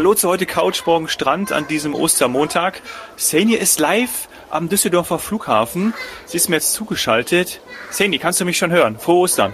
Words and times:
Hallo 0.00 0.14
zu 0.14 0.30
heute 0.30 0.46
Couch 0.46 0.86
morgen 0.86 1.08
Strand 1.08 1.52
an 1.52 1.68
diesem 1.68 1.94
Ostermontag. 1.94 2.80
Seni 3.16 3.52
ist 3.52 3.78
live 3.80 4.30
am 4.48 4.70
Düsseldorfer 4.70 5.18
Flughafen. 5.18 5.92
Sie 6.24 6.38
ist 6.38 6.48
mir 6.48 6.56
jetzt 6.56 6.72
zugeschaltet. 6.72 7.60
Seni, 7.90 8.18
kannst 8.18 8.40
du 8.40 8.46
mich 8.46 8.56
schon 8.56 8.70
hören? 8.70 8.98
Frohe 8.98 9.24
Ostern. 9.24 9.52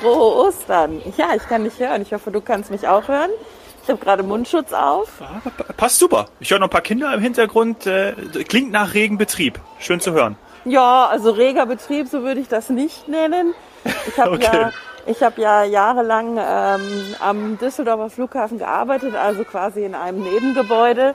Frohe 0.00 0.48
Ostern. 0.48 1.00
Ja, 1.16 1.36
ich 1.36 1.44
kann 1.48 1.62
dich 1.62 1.78
hören. 1.78 2.02
Ich 2.02 2.12
hoffe, 2.12 2.32
du 2.32 2.40
kannst 2.40 2.72
mich 2.72 2.88
auch 2.88 3.06
hören. 3.06 3.30
Ich 3.84 3.88
habe 3.88 4.00
gerade 4.00 4.24
Mundschutz 4.24 4.72
auf. 4.72 5.20
Ja, 5.20 5.40
passt 5.76 6.00
super. 6.00 6.26
Ich 6.40 6.50
höre 6.50 6.58
noch 6.58 6.66
ein 6.66 6.70
paar 6.70 6.80
Kinder 6.80 7.14
im 7.14 7.20
Hintergrund. 7.20 7.86
Äh, 7.86 8.14
klingt 8.48 8.72
nach 8.72 8.92
regen 8.94 9.18
Betrieb. 9.18 9.60
Schön 9.78 10.00
zu 10.00 10.10
hören. 10.10 10.34
Ja, 10.64 11.06
also 11.06 11.30
reger 11.30 11.66
Betrieb, 11.66 12.08
so 12.08 12.24
würde 12.24 12.40
ich 12.40 12.48
das 12.48 12.70
nicht 12.70 13.06
nennen. 13.06 13.54
Ich 14.08 14.18
habe 14.18 14.30
Okay. 14.34 14.48
ja, 14.52 14.72
ich 15.06 15.22
habe 15.22 15.40
ja 15.40 15.64
jahrelang 15.64 16.38
ähm, 16.38 17.14
am 17.20 17.58
Düsseldorfer 17.58 18.10
Flughafen 18.10 18.58
gearbeitet, 18.58 19.14
also 19.14 19.44
quasi 19.44 19.84
in 19.84 19.94
einem 19.94 20.22
Nebengebäude 20.22 21.14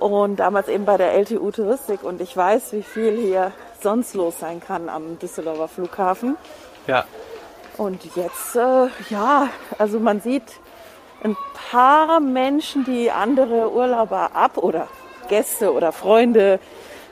und 0.00 0.36
damals 0.36 0.68
eben 0.68 0.84
bei 0.84 0.96
der 0.96 1.14
LTU 1.14 1.50
Touristik 1.50 2.02
und 2.02 2.20
ich 2.20 2.36
weiß, 2.36 2.72
wie 2.72 2.82
viel 2.82 3.16
hier 3.16 3.52
sonst 3.80 4.14
los 4.14 4.38
sein 4.38 4.60
kann 4.60 4.88
am 4.88 5.18
Düsseldorfer 5.18 5.68
Flughafen. 5.68 6.36
Ja. 6.86 7.04
Und 7.76 8.04
jetzt, 8.16 8.56
äh, 8.56 8.88
ja, 9.10 9.48
also 9.78 10.00
man 10.00 10.20
sieht 10.20 10.60
ein 11.22 11.36
paar 11.70 12.20
Menschen, 12.20 12.84
die 12.84 13.10
andere 13.10 13.72
Urlauber 13.72 14.30
ab 14.34 14.56
oder 14.56 14.88
Gäste 15.28 15.72
oder 15.72 15.92
Freunde, 15.92 16.60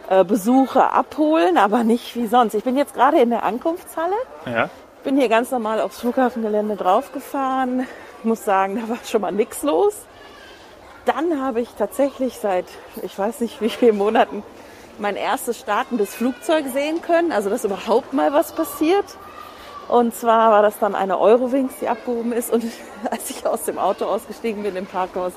äh, 0.09 0.25
Besucher 0.25 0.93
abholen, 0.93 1.59
aber 1.59 1.85
nicht 1.85 2.15
wie 2.17 2.27
sonst. 2.27 2.55
Ich 2.55 2.65
bin 2.65 2.77
jetzt 2.77 2.95
gerade 2.95 3.21
in 3.21 3.31
der 3.31 3.43
Ankunftshalle, 3.43 4.15
Ja. 4.47 4.71
Bin 5.07 5.17
hier 5.17 5.29
ganz 5.29 5.53
normal 5.53 5.81
aufs 5.81 6.01
Flughafengelände 6.01 6.75
draufgefahren. 6.75 7.87
Ich 8.19 8.25
muss 8.25 8.45
sagen, 8.45 8.75
da 8.83 8.89
war 8.89 8.99
schon 9.09 9.21
mal 9.21 9.31
nichts 9.31 9.63
los. 9.63 9.95
Dann 11.05 11.41
habe 11.41 11.61
ich 11.61 11.69
tatsächlich 11.79 12.35
seit, 12.43 12.65
ich 13.05 13.17
weiß 13.17 13.41
nicht 13.41 13.61
wie 13.61 13.69
vielen 13.69 13.97
Monaten, 13.99 14.43
mein 14.99 15.15
erstes 15.15 15.61
startendes 15.61 16.13
Flugzeug 16.13 16.65
sehen 16.75 17.03
können, 17.03 17.31
also 17.31 17.49
dass 17.49 17.65
überhaupt 17.65 18.15
mal 18.15 18.33
was 18.33 18.53
passiert. 18.53 19.05
Und 19.87 20.13
zwar 20.13 20.51
war 20.51 20.63
das 20.63 20.81
dann 20.81 20.97
eine 20.97 21.21
Eurowings, 21.21 21.75
die 21.81 21.87
abgehoben 21.87 22.33
ist. 22.33 22.53
Und 22.53 22.65
als 23.09 23.31
ich 23.31 23.47
aus 23.47 23.63
dem 23.63 23.79
Auto 23.79 24.07
ausgestiegen 24.07 24.65
bin 24.65 24.75
im 24.75 24.87
Parkhaus, 24.87 25.35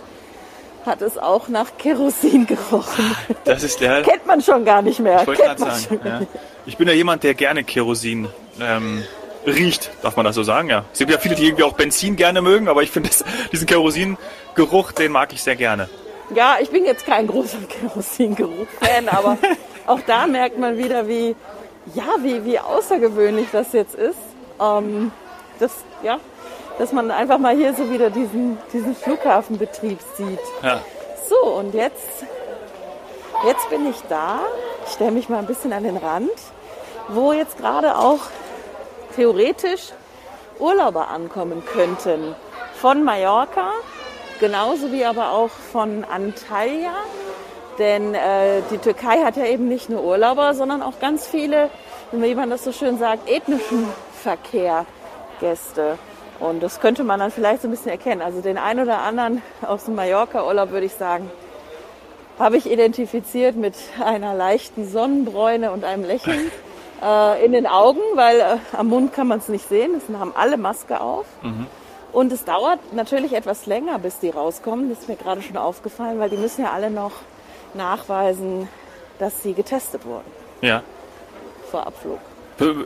hat 0.84 1.03
es 1.03 1.20
auch 1.20 1.47
nach 1.47 1.78
Kerosin 1.78 2.47
gerochen. 2.47 3.16
Das 3.44 3.62
ist 3.62 3.81
der. 3.81 4.02
Kennt 4.02 4.25
man 4.25 4.42
schon 4.42 4.66
gar 4.66 4.81
nicht 4.81 5.00
mehr. 5.00 5.22
Ich 5.22 5.28
wollte 5.28 5.44
gerade 5.44 5.59
sagen. 5.59 6.00
Ja. 6.03 6.22
Ich 6.66 6.75
bin 6.75 6.88
ja 6.88 6.95
jemand, 6.95 7.22
der 7.22 7.36
gerne 7.36 7.64
Kerosin 7.64 8.30
ähm, 8.59 9.03
riecht, 9.45 9.91
darf 10.01 10.15
man 10.15 10.25
das 10.25 10.35
so 10.35 10.43
sagen, 10.43 10.69
ja. 10.69 10.85
Es 10.91 10.99
gibt 10.99 11.11
ja 11.11 11.17
viele, 11.17 11.35
die 11.35 11.45
irgendwie 11.45 11.63
auch 11.63 11.73
Benzin 11.73 12.15
gerne 12.15 12.41
mögen, 12.41 12.67
aber 12.67 12.83
ich 12.83 12.91
finde 12.91 13.09
diesen 13.51 13.67
Kerosingeruch, 13.67 14.91
den 14.91 15.11
mag 15.11 15.33
ich 15.33 15.43
sehr 15.43 15.55
gerne. 15.55 15.89
Ja, 16.35 16.57
ich 16.61 16.69
bin 16.69 16.85
jetzt 16.85 17.05
kein 17.05 17.27
großer 17.27 17.57
Kerosingeruch-Fan, 17.69 19.09
aber 19.09 19.37
auch 19.87 19.99
da 20.05 20.27
merkt 20.27 20.57
man 20.57 20.77
wieder, 20.77 21.07
wie, 21.07 21.35
ja, 21.93 22.05
wie, 22.21 22.45
wie 22.45 22.59
außergewöhnlich 22.59 23.47
das 23.51 23.73
jetzt 23.73 23.95
ist. 23.95 24.17
Ähm, 24.61 25.11
das, 25.59 25.71
ja, 26.03 26.19
dass 26.77 26.93
man 26.93 27.11
einfach 27.11 27.37
mal 27.37 27.55
hier 27.55 27.73
so 27.73 27.91
wieder 27.91 28.09
diesen, 28.09 28.57
diesen 28.71 28.95
Flughafenbetrieb 28.95 29.99
sieht. 30.17 30.39
Ja. 30.63 30.81
So, 31.27 31.51
und 31.51 31.73
jetzt, 31.73 32.23
jetzt 33.45 33.69
bin 33.69 33.89
ich 33.89 33.97
da. 34.07 34.39
Ich 34.85 34.94
stelle 34.94 35.11
mich 35.11 35.29
mal 35.29 35.39
ein 35.39 35.45
bisschen 35.45 35.73
an 35.73 35.83
den 35.83 35.97
Rand, 35.97 36.31
wo 37.09 37.33
jetzt 37.33 37.57
gerade 37.57 37.97
auch 37.97 38.19
theoretisch 39.19 39.91
Urlauber 40.59 41.09
ankommen 41.09 41.62
könnten. 41.66 42.35
Von 42.75 43.03
Mallorca, 43.03 43.72
genauso 44.40 44.94
wie 44.94 45.03
aber 45.03 45.34
auch 45.34 45.50
von 45.50 46.06
Antalya. 46.06 46.94
Denn 47.78 48.16
äh, 48.16 48.62
die 48.72 48.78
Türkei 48.78 49.18
hat 49.25 49.35
ja 49.35 49.46
eben 49.46 49.68
nicht 49.68 49.90
nur 49.90 50.06
Urlauber, 50.06 50.53
sondern 50.53 50.81
auch 50.81 51.00
ganz 51.02 51.28
viele, 51.28 51.69
wie 52.13 52.34
man 52.34 52.50
das 52.50 52.63
so 52.63 52.72
schön 52.72 52.97
sagt, 52.97 53.29
ethnischen 53.29 53.90
Verkehr, 54.24 54.85
Gäste. 55.41 55.97
Und 56.40 56.63
das 56.63 56.79
könnte 56.79 57.03
man 57.03 57.19
dann 57.19 57.31
vielleicht 57.31 57.62
so 57.63 57.68
ein 57.68 57.72
bisschen 57.72 57.91
erkennen. 57.91 58.22
Also 58.22 58.40
den 58.40 58.58
einen 58.58 58.84
oder 58.84 59.00
anderen 59.00 59.41
aus 59.62 59.84
dem 59.84 59.96
Mallorca-Urlaub 59.96 60.72
würde 60.72 60.85
ich 60.85 60.94
sagen, 60.94 61.29
habe 62.38 62.56
ich 62.56 62.72
identifiziert 62.72 63.58
mit 63.58 63.75
einer 64.02 64.34
leichten 64.34 64.90
Sonnenbräune 64.90 65.74
und 65.74 65.84
einem 65.84 66.06
Lächeln 66.06 66.50
äh, 67.01 67.45
in 67.45 67.51
den 67.51 67.65
Augen, 67.67 67.99
weil 68.15 68.39
äh, 68.39 68.57
am 68.77 68.87
Mund 68.87 69.13
kann 69.13 69.27
man 69.27 69.39
es 69.39 69.47
nicht 69.49 69.67
sehen. 69.67 69.91
Es 69.95 70.03
haben 70.17 70.33
alle 70.35 70.57
Maske 70.57 70.99
auf. 71.01 71.25
Und 72.11 72.31
es 72.31 72.43
dauert 72.43 72.79
natürlich 72.93 73.33
etwas 73.33 73.65
länger, 73.67 73.99
bis 73.99 74.19
die 74.19 74.29
rauskommen. 74.29 74.89
Das 74.89 74.99
ist 74.99 75.07
mir 75.09 75.15
gerade 75.15 75.41
schon 75.41 75.57
aufgefallen, 75.57 76.19
weil 76.19 76.29
die 76.29 76.37
müssen 76.37 76.63
ja 76.63 76.71
alle 76.71 76.89
noch 76.89 77.11
nachweisen, 77.75 78.67
dass 79.19 79.43
sie 79.43 79.53
getestet 79.53 80.05
wurden 80.05 80.25
Ja. 80.61 80.81
vor 81.71 81.85
Abflug. 81.87 82.19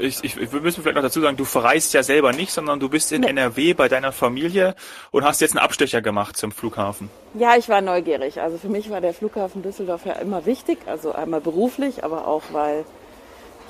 Ich, 0.01 0.23
ich, 0.23 0.39
wir 0.51 0.61
müssen 0.61 0.83
vielleicht 0.83 0.95
noch 0.97 1.01
dazu 1.01 1.19
sagen, 1.19 1.35
du 1.35 1.45
verreist 1.45 1.93
ja 1.95 2.03
selber 2.03 2.31
nicht, 2.31 2.51
sondern 2.51 2.79
du 2.79 2.89
bist 2.89 3.11
in 3.11 3.21
Nee. 3.21 3.29
NRW 3.29 3.73
bei 3.73 3.87
deiner 3.87 4.11
Familie 4.11 4.75
und 5.09 5.23
hast 5.25 5.41
jetzt 5.41 5.57
einen 5.57 5.65
Abstecher 5.65 5.99
gemacht 6.03 6.37
zum 6.37 6.51
Flughafen. 6.51 7.09
Ja, 7.33 7.55
ich 7.55 7.69
war 7.69 7.81
neugierig. 7.81 8.39
Also 8.39 8.59
für 8.59 8.67
mich 8.69 8.91
war 8.91 9.01
der 9.01 9.15
Flughafen 9.15 9.63
Düsseldorf 9.63 10.05
ja 10.05 10.13
immer 10.13 10.45
wichtig. 10.45 10.77
Also 10.85 11.13
einmal 11.13 11.41
beruflich, 11.41 12.03
aber 12.03 12.27
auch 12.27 12.43
weil, 12.51 12.85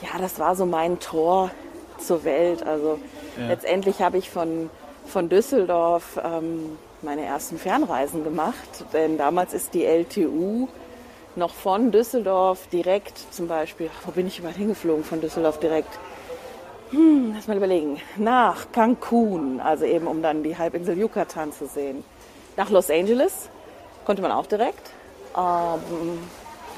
ja, 0.04 0.20
das 0.20 0.40
war 0.40 0.56
so 0.56 0.66
mein 0.66 1.00
Tor 1.00 1.52
zur 1.98 2.24
Welt. 2.24 2.64
Also 2.64 3.00
letztendlich 3.38 4.02
habe 4.02 4.18
ich 4.18 4.30
von, 4.30 4.70
von 5.06 5.30
Düsseldorf 5.30 6.20
ähm, 6.24 6.78
meine 7.02 7.24
ersten 7.26 7.58
Fernreisen 7.58 8.24
gemacht. 8.24 8.86
Denn 8.94 9.18
damals 9.18 9.54
ist 9.54 9.74
die 9.74 9.86
LTU 9.86 10.68
noch 11.36 11.54
von 11.54 11.92
Düsseldorf 11.92 12.68
direkt 12.68 13.18
zum 13.32 13.48
Beispiel, 13.48 13.90
wo 14.06 14.12
bin 14.12 14.28
ich 14.28 14.40
überall 14.40 14.54
hingeflogen 14.54 15.04
von 15.04 15.22
Düsseldorf 15.22 15.60
direkt? 15.60 15.90
Hm, 16.92 17.34
lass 17.36 17.48
mal 17.48 17.58
überlegen. 17.58 18.00
Nach 18.18 18.72
Cancun, 18.72 19.60
also 19.60 19.86
eben 19.86 20.06
um 20.06 20.22
dann 20.22 20.44
die 20.44 20.58
Halbinsel 20.58 20.98
Yucatan 20.98 21.52
zu 21.52 21.66
sehen. 21.66 22.04
Nach 22.56 22.70
Los 22.70 22.92
Angeles 22.92 23.50
konnte 24.06 24.22
man 24.22 24.32
auch 24.32 24.46
direkt. 24.46 24.92
Ähm, 25.36 26.20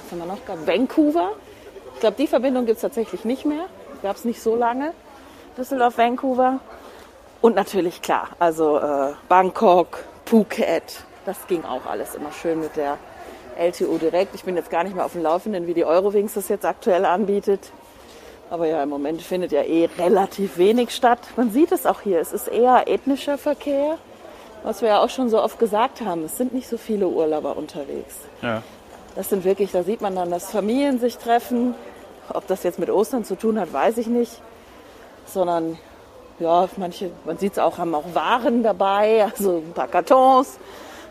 was 0.06 0.12
haben 0.12 0.20
wir 0.20 0.26
noch 0.26 0.46
gehabt? 0.46 0.66
Vancouver. 0.66 1.32
Ich 1.96 2.02
glaube, 2.02 2.18
die 2.18 2.28
Verbindung 2.28 2.66
gibt 2.66 2.76
es 2.76 2.82
tatsächlich 2.82 3.26
nicht 3.26 3.46
mehr. 3.46 3.66
Gab 4.04 4.18
es 4.18 4.26
nicht 4.26 4.42
so 4.42 4.56
lange. 4.56 4.92
Düsseldorf, 5.58 5.98
Vancouver. 5.98 6.60
Und 7.42 7.56
natürlich 7.56 8.02
klar, 8.02 8.30
also 8.38 8.78
äh, 8.78 9.14
Bangkok, 9.30 10.04
Phuket. 10.26 11.04
Das 11.26 11.48
ging 11.48 11.64
auch 11.64 11.86
alles 11.86 12.14
immer 12.16 12.32
schön 12.32 12.60
mit 12.60 12.76
der 12.76 12.98
LTU 13.58 13.98
direkt. 13.98 14.36
Ich 14.36 14.44
bin 14.44 14.56
jetzt 14.56 14.70
gar 14.70 14.84
nicht 14.84 14.96
mehr 14.96 15.06
auf 15.06 15.14
dem 15.14 15.24
Laufenden, 15.24 15.68
wie 15.68 15.74
die 15.74 15.86
Eurowings 15.86 16.34
das 16.34 16.50
jetzt 16.50 16.66
aktuell 16.66 17.06
anbietet. 17.06 17.72
Aber 18.50 18.68
ja, 18.68 18.84
im 18.84 18.90
Moment 18.90 19.22
findet 19.22 19.52
ja 19.54 19.62
eh 19.62 19.90
relativ 19.98 20.58
wenig 20.58 20.92
statt. 20.92 21.20
Man 21.38 21.52
sieht 21.52 21.72
es 21.72 21.86
auch 21.86 22.02
hier. 22.02 22.20
Es 22.20 22.34
ist 22.34 22.48
eher 22.48 22.88
ethnischer 22.88 23.38
Verkehr, 23.38 23.98
was 24.64 24.82
wir 24.82 24.90
ja 24.90 25.00
auch 25.00 25.10
schon 25.10 25.30
so 25.30 25.42
oft 25.42 25.60
gesagt 25.60 26.02
haben. 26.02 26.26
Es 26.26 26.38
sind 26.38 26.54
nicht 26.54 26.68
so 26.68 26.78
viele 26.78 27.08
Urlauber 27.08 27.56
unterwegs. 27.58 28.18
Ja. 28.42 28.62
Das 29.16 29.30
sind 29.30 29.44
wirklich, 29.46 29.72
da 29.72 29.84
sieht 29.84 30.02
man 30.02 30.16
dann, 30.16 30.30
dass 30.32 30.52
Familien 30.52 31.00
sich 31.00 31.18
treffen. 31.18 31.74
Ob 32.34 32.48
das 32.48 32.64
jetzt 32.64 32.80
mit 32.80 32.90
Ostern 32.90 33.24
zu 33.24 33.36
tun 33.36 33.60
hat, 33.60 33.72
weiß 33.72 33.98
ich 33.98 34.08
nicht. 34.08 34.42
Sondern, 35.26 35.78
ja, 36.40 36.68
manche, 36.78 37.12
man 37.26 37.38
sieht 37.38 37.54
es 37.54 37.60
auch, 37.60 37.78
haben 37.78 37.96
auch 37.96 38.04
Waren 38.14 38.64
dabei, 38.64 39.24
also 39.24 39.58
ein 39.66 39.74
paar 39.74 39.88
Kartons 39.88 40.58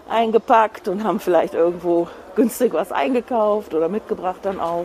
eingepackt 0.09 0.87
und 0.89 1.03
haben 1.03 1.19
vielleicht 1.19 1.55
irgendwo 1.55 2.09
günstig 2.37 2.75
was 2.75 2.93
eingekauft 2.93 3.73
oder 3.75 3.89
mitgebracht 3.89 4.41
dann 4.43 4.61
auch. 4.61 4.85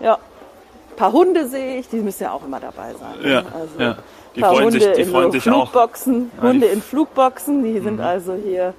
Ja, 0.00 0.14
ein 0.14 0.96
paar 0.96 1.12
Hunde 1.12 1.46
sehe 1.46 1.76
ich, 1.78 1.88
die 1.90 1.96
müssen 1.98 2.22
ja 2.22 2.32
auch 2.32 2.44
immer 2.44 2.58
dabei 2.58 2.94
sein. 2.94 3.30
Ja, 3.30 3.38
also 3.40 3.78
ja. 3.78 3.96
Die 4.34 4.40
ein 4.40 4.42
paar 4.42 4.52
freuen 4.54 4.64
Hunde 4.66 4.80
sich- 4.80 4.92
die 4.94 5.02
in 5.02 5.10
freuen 5.10 5.32
sich 5.32 5.50
auch. 5.50 5.70
Flugboxen, 5.70 6.30
Hunde 6.40 6.66
Mhm. 6.68 6.72
in 6.72 6.82
Flugboxen, 6.82 7.64
die 7.64 7.80
sind 7.80 8.00
also 8.00 8.34
hier 8.34 8.72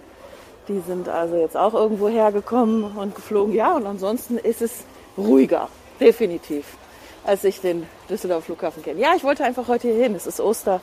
die 0.69 0.79
sind 0.85 1.09
also 1.09 1.35
jetzt 1.35 1.57
auch 1.57 1.73
irgendwo 1.73 2.07
hergekommen 2.07 2.95
und 2.95 3.15
geflogen. 3.15 3.53
Ja, 3.53 3.75
und 3.75 3.85
ansonsten 3.85 4.37
ist 4.37 4.61
es 4.61 4.85
ruhiger, 5.17 5.67
definitiv, 5.99 6.65
als 7.25 7.43
ich 7.43 7.59
den 7.59 7.87
Düsseldorfer 8.09 8.45
Flughafen 8.45 8.83
kenne. 8.83 9.01
Ja, 9.01 9.09
ich 9.15 9.23
wollte 9.23 9.43
einfach 9.43 9.67
heute 9.67 9.89
hier 9.89 10.03
hin. 10.03 10.15
Es 10.15 10.27
ist 10.27 10.39
Oster, 10.39 10.79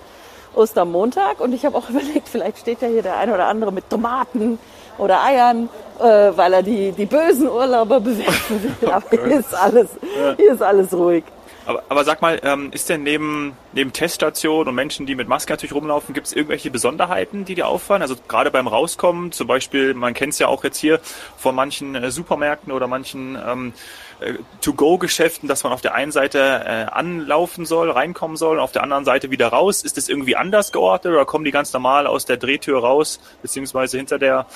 Ostermontag 0.55 1.41
und 1.41 1.55
ich 1.55 1.65
habe 1.65 1.79
auch 1.79 1.89
überlegt, 1.91 2.29
vielleicht 2.29 2.59
steht 2.59 2.83
ja 2.83 2.89
hier 2.89 3.03
der 3.03 3.17
eine 3.17 3.33
oder 3.33 3.47
andere 3.47 3.73
mit 3.73 3.89
Tomaten 3.89 4.59
oder 4.99 5.23
Eiern, 5.23 5.69
äh, 6.01 6.03
weil 6.03 6.53
er 6.53 6.63
die, 6.63 6.93
die 6.93 7.07
bösen 7.07 7.49
Urlauber 7.49 8.01
bewerfen 8.01 8.77
will. 8.81 8.91
Aber 8.91 9.09
hier 9.11 9.39
ist 9.39 9.55
alles, 9.55 9.89
hier 10.37 10.53
ist 10.53 10.63
alles 10.63 10.93
ruhig. 10.93 11.25
Aber, 11.67 11.83
aber 11.89 12.05
sag 12.05 12.23
mal, 12.23 12.41
ähm, 12.45 12.71
ist 12.73 12.89
denn 12.89 13.03
neben, 13.03 13.57
neben 13.73 13.93
Teststationen 13.93 14.69
und 14.69 14.75
Menschen, 14.77 15.05
die 15.05 15.17
mit 15.17 15.27
Maske 15.27 15.53
natürlich 15.53 15.75
rumlaufen, 15.75 16.15
gibt 16.15 16.29
es 16.29 16.33
irgendwelche 16.33 16.71
Besonderheiten, 16.71 17.45
die 17.45 17.57
dir 17.57 17.67
auffallen? 17.67 18.03
Also 18.03 18.15
gerade 18.29 18.53
beim 18.53 18.69
Rauskommen, 18.69 19.33
zum 19.33 19.49
Beispiel, 19.49 19.93
man 19.93 20.15
kennt 20.15 20.33
es 20.33 20.39
ja 20.39 20.47
auch 20.47 20.63
jetzt 20.63 20.79
hier 20.79 21.01
von 21.37 21.57
manchen 21.57 21.97
äh, 21.97 22.13
Supermärkten 22.13 22.73
oder 22.73 22.87
manchen 22.87 23.37
ähm, 23.45 23.73
äh, 24.21 24.35
To-Go-Geschäften, 24.61 25.49
dass 25.49 25.65
man 25.65 25.73
auf 25.73 25.81
der 25.81 25.95
einen 25.95 26.13
Seite 26.13 26.39
äh, 26.39 26.85
anlaufen 26.91 27.67
soll, 27.67 27.91
reinkommen 27.91 28.37
soll, 28.37 28.59
und 28.59 28.63
auf 28.63 28.71
der 28.71 28.85
anderen 28.85 29.05
Seite 29.05 29.33
wieder 29.33 29.49
raus. 29.49 29.83
Ist 29.83 29.97
das 29.97 30.09
irgendwie 30.09 30.37
anders 30.37 30.71
geordnet 30.71 31.15
oder 31.15 31.25
kommen 31.25 31.45
die 31.45 31.51
ganz 31.51 31.73
normal 31.73 32.07
aus 32.07 32.27
der 32.27 32.37
Drehtür 32.37 32.81
raus, 32.81 33.19
beziehungsweise 33.43 33.97
hinter 33.97 34.19
der 34.21 34.47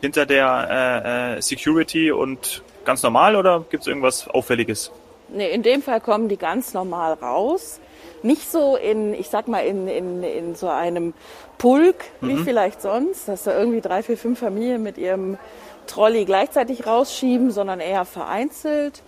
hinter 0.00 0.24
der 0.24 0.68
äh, 0.70 1.36
äh, 1.36 1.42
Security 1.42 2.12
und 2.12 2.62
ganz 2.84 3.02
normal 3.02 3.36
oder 3.36 3.64
gibt 3.68 3.82
es 3.82 3.86
irgendwas 3.86 4.28
Auffälliges? 4.28 4.92
Nee, 5.32 5.50
in 5.50 5.62
dem 5.62 5.82
Fall 5.82 6.00
kommen 6.00 6.28
die 6.28 6.36
ganz 6.36 6.74
normal 6.74 7.14
raus. 7.14 7.80
Nicht 8.22 8.50
so 8.50 8.76
in, 8.76 9.14
ich 9.14 9.28
sag 9.28 9.48
mal, 9.48 9.60
in, 9.60 9.88
in, 9.88 10.22
in 10.22 10.54
so 10.54 10.68
einem 10.68 11.14
Pulk 11.58 12.04
wie 12.20 12.34
mhm. 12.34 12.44
vielleicht 12.44 12.82
sonst, 12.82 13.28
dass 13.28 13.44
da 13.44 13.56
irgendwie 13.56 13.80
drei, 13.80 14.02
vier, 14.02 14.16
fünf 14.16 14.40
Familien 14.40 14.82
mit 14.82 14.98
ihrem 14.98 15.38
Trolley 15.86 16.24
gleichzeitig 16.24 16.86
rausschieben, 16.86 17.50
sondern 17.50 17.80
eher 17.80 18.04
vereinzelt. 18.04 19.02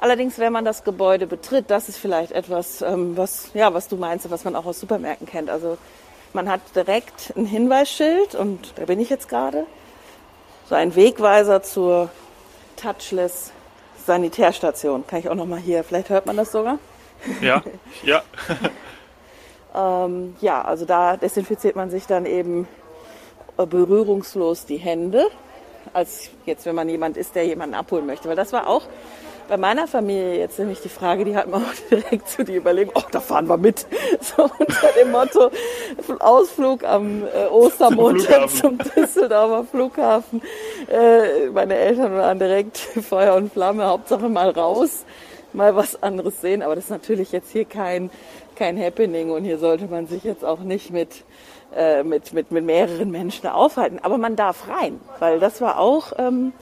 Allerdings, 0.00 0.38
wenn 0.38 0.52
man 0.52 0.64
das 0.64 0.84
Gebäude 0.84 1.26
betritt, 1.26 1.70
das 1.70 1.88
ist 1.88 1.98
vielleicht 1.98 2.32
etwas, 2.32 2.82
ähm, 2.82 3.16
was, 3.16 3.50
ja, 3.54 3.74
was 3.74 3.88
du 3.88 3.96
meinst, 3.96 4.30
was 4.30 4.44
man 4.44 4.54
auch 4.54 4.66
aus 4.66 4.78
Supermärkten 4.80 5.26
kennt. 5.26 5.50
Also 5.50 5.76
man 6.32 6.48
hat 6.48 6.60
direkt 6.76 7.32
ein 7.36 7.46
Hinweisschild 7.46 8.34
und 8.34 8.74
da 8.76 8.84
bin 8.84 9.00
ich 9.00 9.10
jetzt 9.10 9.28
gerade. 9.28 9.66
So 10.68 10.74
ein 10.74 10.94
Wegweiser 10.94 11.62
zur 11.62 12.10
Touchless 12.76 13.52
Sanitärstation. 14.08 15.06
Kann 15.06 15.18
ich 15.20 15.28
auch 15.28 15.34
noch 15.34 15.46
mal 15.46 15.58
hier, 15.58 15.84
vielleicht 15.84 16.08
hört 16.08 16.24
man 16.24 16.36
das 16.36 16.50
sogar. 16.50 16.78
Ja, 17.42 17.62
ja. 18.02 18.22
ähm, 20.06 20.34
ja, 20.40 20.62
also 20.62 20.86
da 20.86 21.16
desinfiziert 21.18 21.76
man 21.76 21.90
sich 21.90 22.06
dann 22.06 22.24
eben 22.24 22.66
äh, 23.58 23.66
berührungslos 23.66 24.64
die 24.64 24.78
Hände, 24.78 25.26
als 25.92 26.30
jetzt, 26.46 26.64
wenn 26.64 26.74
man 26.74 26.88
jemand 26.88 27.18
ist, 27.18 27.34
der 27.34 27.44
jemanden 27.44 27.74
abholen 27.74 28.06
möchte. 28.06 28.30
Weil 28.30 28.36
das 28.36 28.52
war 28.52 28.66
auch 28.66 28.84
bei 29.48 29.56
meiner 29.56 29.88
Familie 29.88 30.38
jetzt 30.38 30.58
nämlich 30.58 30.80
die 30.80 30.90
Frage, 30.90 31.24
die 31.24 31.34
hatten 31.34 31.50
wir 31.50 31.56
auch 31.56 31.74
direkt 31.90 32.28
zu 32.28 32.44
die 32.44 32.56
Überlegung, 32.56 32.92
ach, 32.96 33.10
da 33.10 33.20
fahren 33.20 33.48
wir 33.48 33.56
mit. 33.56 33.86
So 34.20 34.42
unter 34.44 34.88
dem 35.00 35.10
Motto 35.10 35.50
Ausflug 36.18 36.84
am 36.84 37.22
äh, 37.24 37.46
Ostermontag 37.46 38.48
zum, 38.50 38.78
zum 38.78 38.92
Düsseldorfer 38.96 39.64
Flughafen. 39.64 40.42
Äh, 40.90 41.48
meine 41.50 41.76
Eltern 41.76 42.14
waren 42.14 42.38
direkt 42.38 42.76
Feuer 43.08 43.34
und 43.36 43.52
Flamme, 43.52 43.86
Hauptsache 43.86 44.28
mal 44.28 44.50
raus, 44.50 45.04
mal 45.52 45.76
was 45.76 46.02
anderes 46.02 46.40
sehen. 46.40 46.62
Aber 46.62 46.74
das 46.74 46.84
ist 46.84 46.90
natürlich 46.90 47.32
jetzt 47.32 47.50
hier 47.50 47.64
kein, 47.64 48.10
kein 48.56 48.78
Happening 48.78 49.30
und 49.30 49.44
hier 49.44 49.58
sollte 49.58 49.86
man 49.86 50.06
sich 50.06 50.24
jetzt 50.24 50.44
auch 50.44 50.60
nicht 50.60 50.90
mit 50.90 51.24
äh, 51.76 52.02
mit, 52.02 52.32
mit, 52.32 52.50
mit 52.50 52.64
mehreren 52.64 53.10
Menschen 53.10 53.46
aufhalten. 53.46 53.98
Aber 54.02 54.18
man 54.18 54.36
darf 54.36 54.68
rein, 54.68 55.00
weil 55.18 55.38
das 55.38 55.60
war 55.60 55.78
auch 55.78 56.12
ähm, 56.18 56.52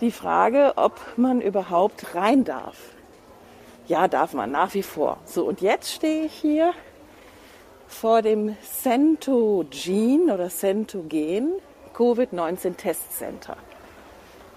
die 0.00 0.10
Frage, 0.10 0.72
ob 0.76 1.00
man 1.16 1.40
überhaupt 1.40 2.14
rein 2.14 2.44
darf. 2.44 2.76
Ja, 3.88 4.08
darf 4.08 4.32
man 4.32 4.50
nach 4.50 4.74
wie 4.74 4.82
vor. 4.82 5.18
So, 5.24 5.44
und 5.44 5.60
jetzt 5.60 5.92
stehe 5.92 6.26
ich 6.26 6.32
hier 6.32 6.72
vor 7.86 8.20
dem 8.22 8.56
Centogen 8.62 10.30
oder 10.30 10.48
Centogen 10.48 11.52
Covid-19 11.94 12.76
Testcenter. 12.76 13.56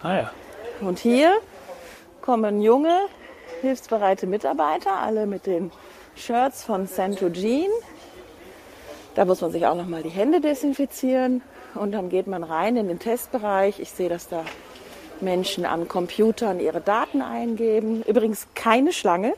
Ah 0.02 0.16
ja. 0.16 0.32
Und 0.82 1.00
hier 1.00 1.38
kommen 2.22 2.62
junge, 2.62 2.98
hilfsbereite 3.62 4.28
Mitarbeiter, 4.28 5.00
alle 5.00 5.26
mit 5.26 5.46
den 5.46 5.72
Shirts 6.16 6.64
von 6.64 6.88
Centogen. 6.88 7.68
Da 9.16 9.26
muss 9.26 9.42
man 9.42 9.52
sich 9.52 9.66
auch 9.66 9.76
nochmal 9.76 10.04
die 10.04 10.10
Hände 10.10 10.42
desinfizieren 10.42 11.42
und 11.76 11.92
dann 11.92 12.10
geht 12.10 12.28
man 12.28 12.44
rein 12.44 12.78
in 12.78 12.88
den 12.88 13.00
Testbereich. 13.00 13.80
Ich 13.80 13.92
sehe, 13.92 14.10
dass 14.10 14.28
da 14.28 14.44
Menschen 15.22 15.66
an 15.66 15.88
Computern 15.88 16.60
ihre 16.60 16.82
Daten 16.82 17.22
eingeben. 17.22 18.04
Übrigens 18.04 18.48
keine 18.56 18.94
Schlange. 18.94 19.34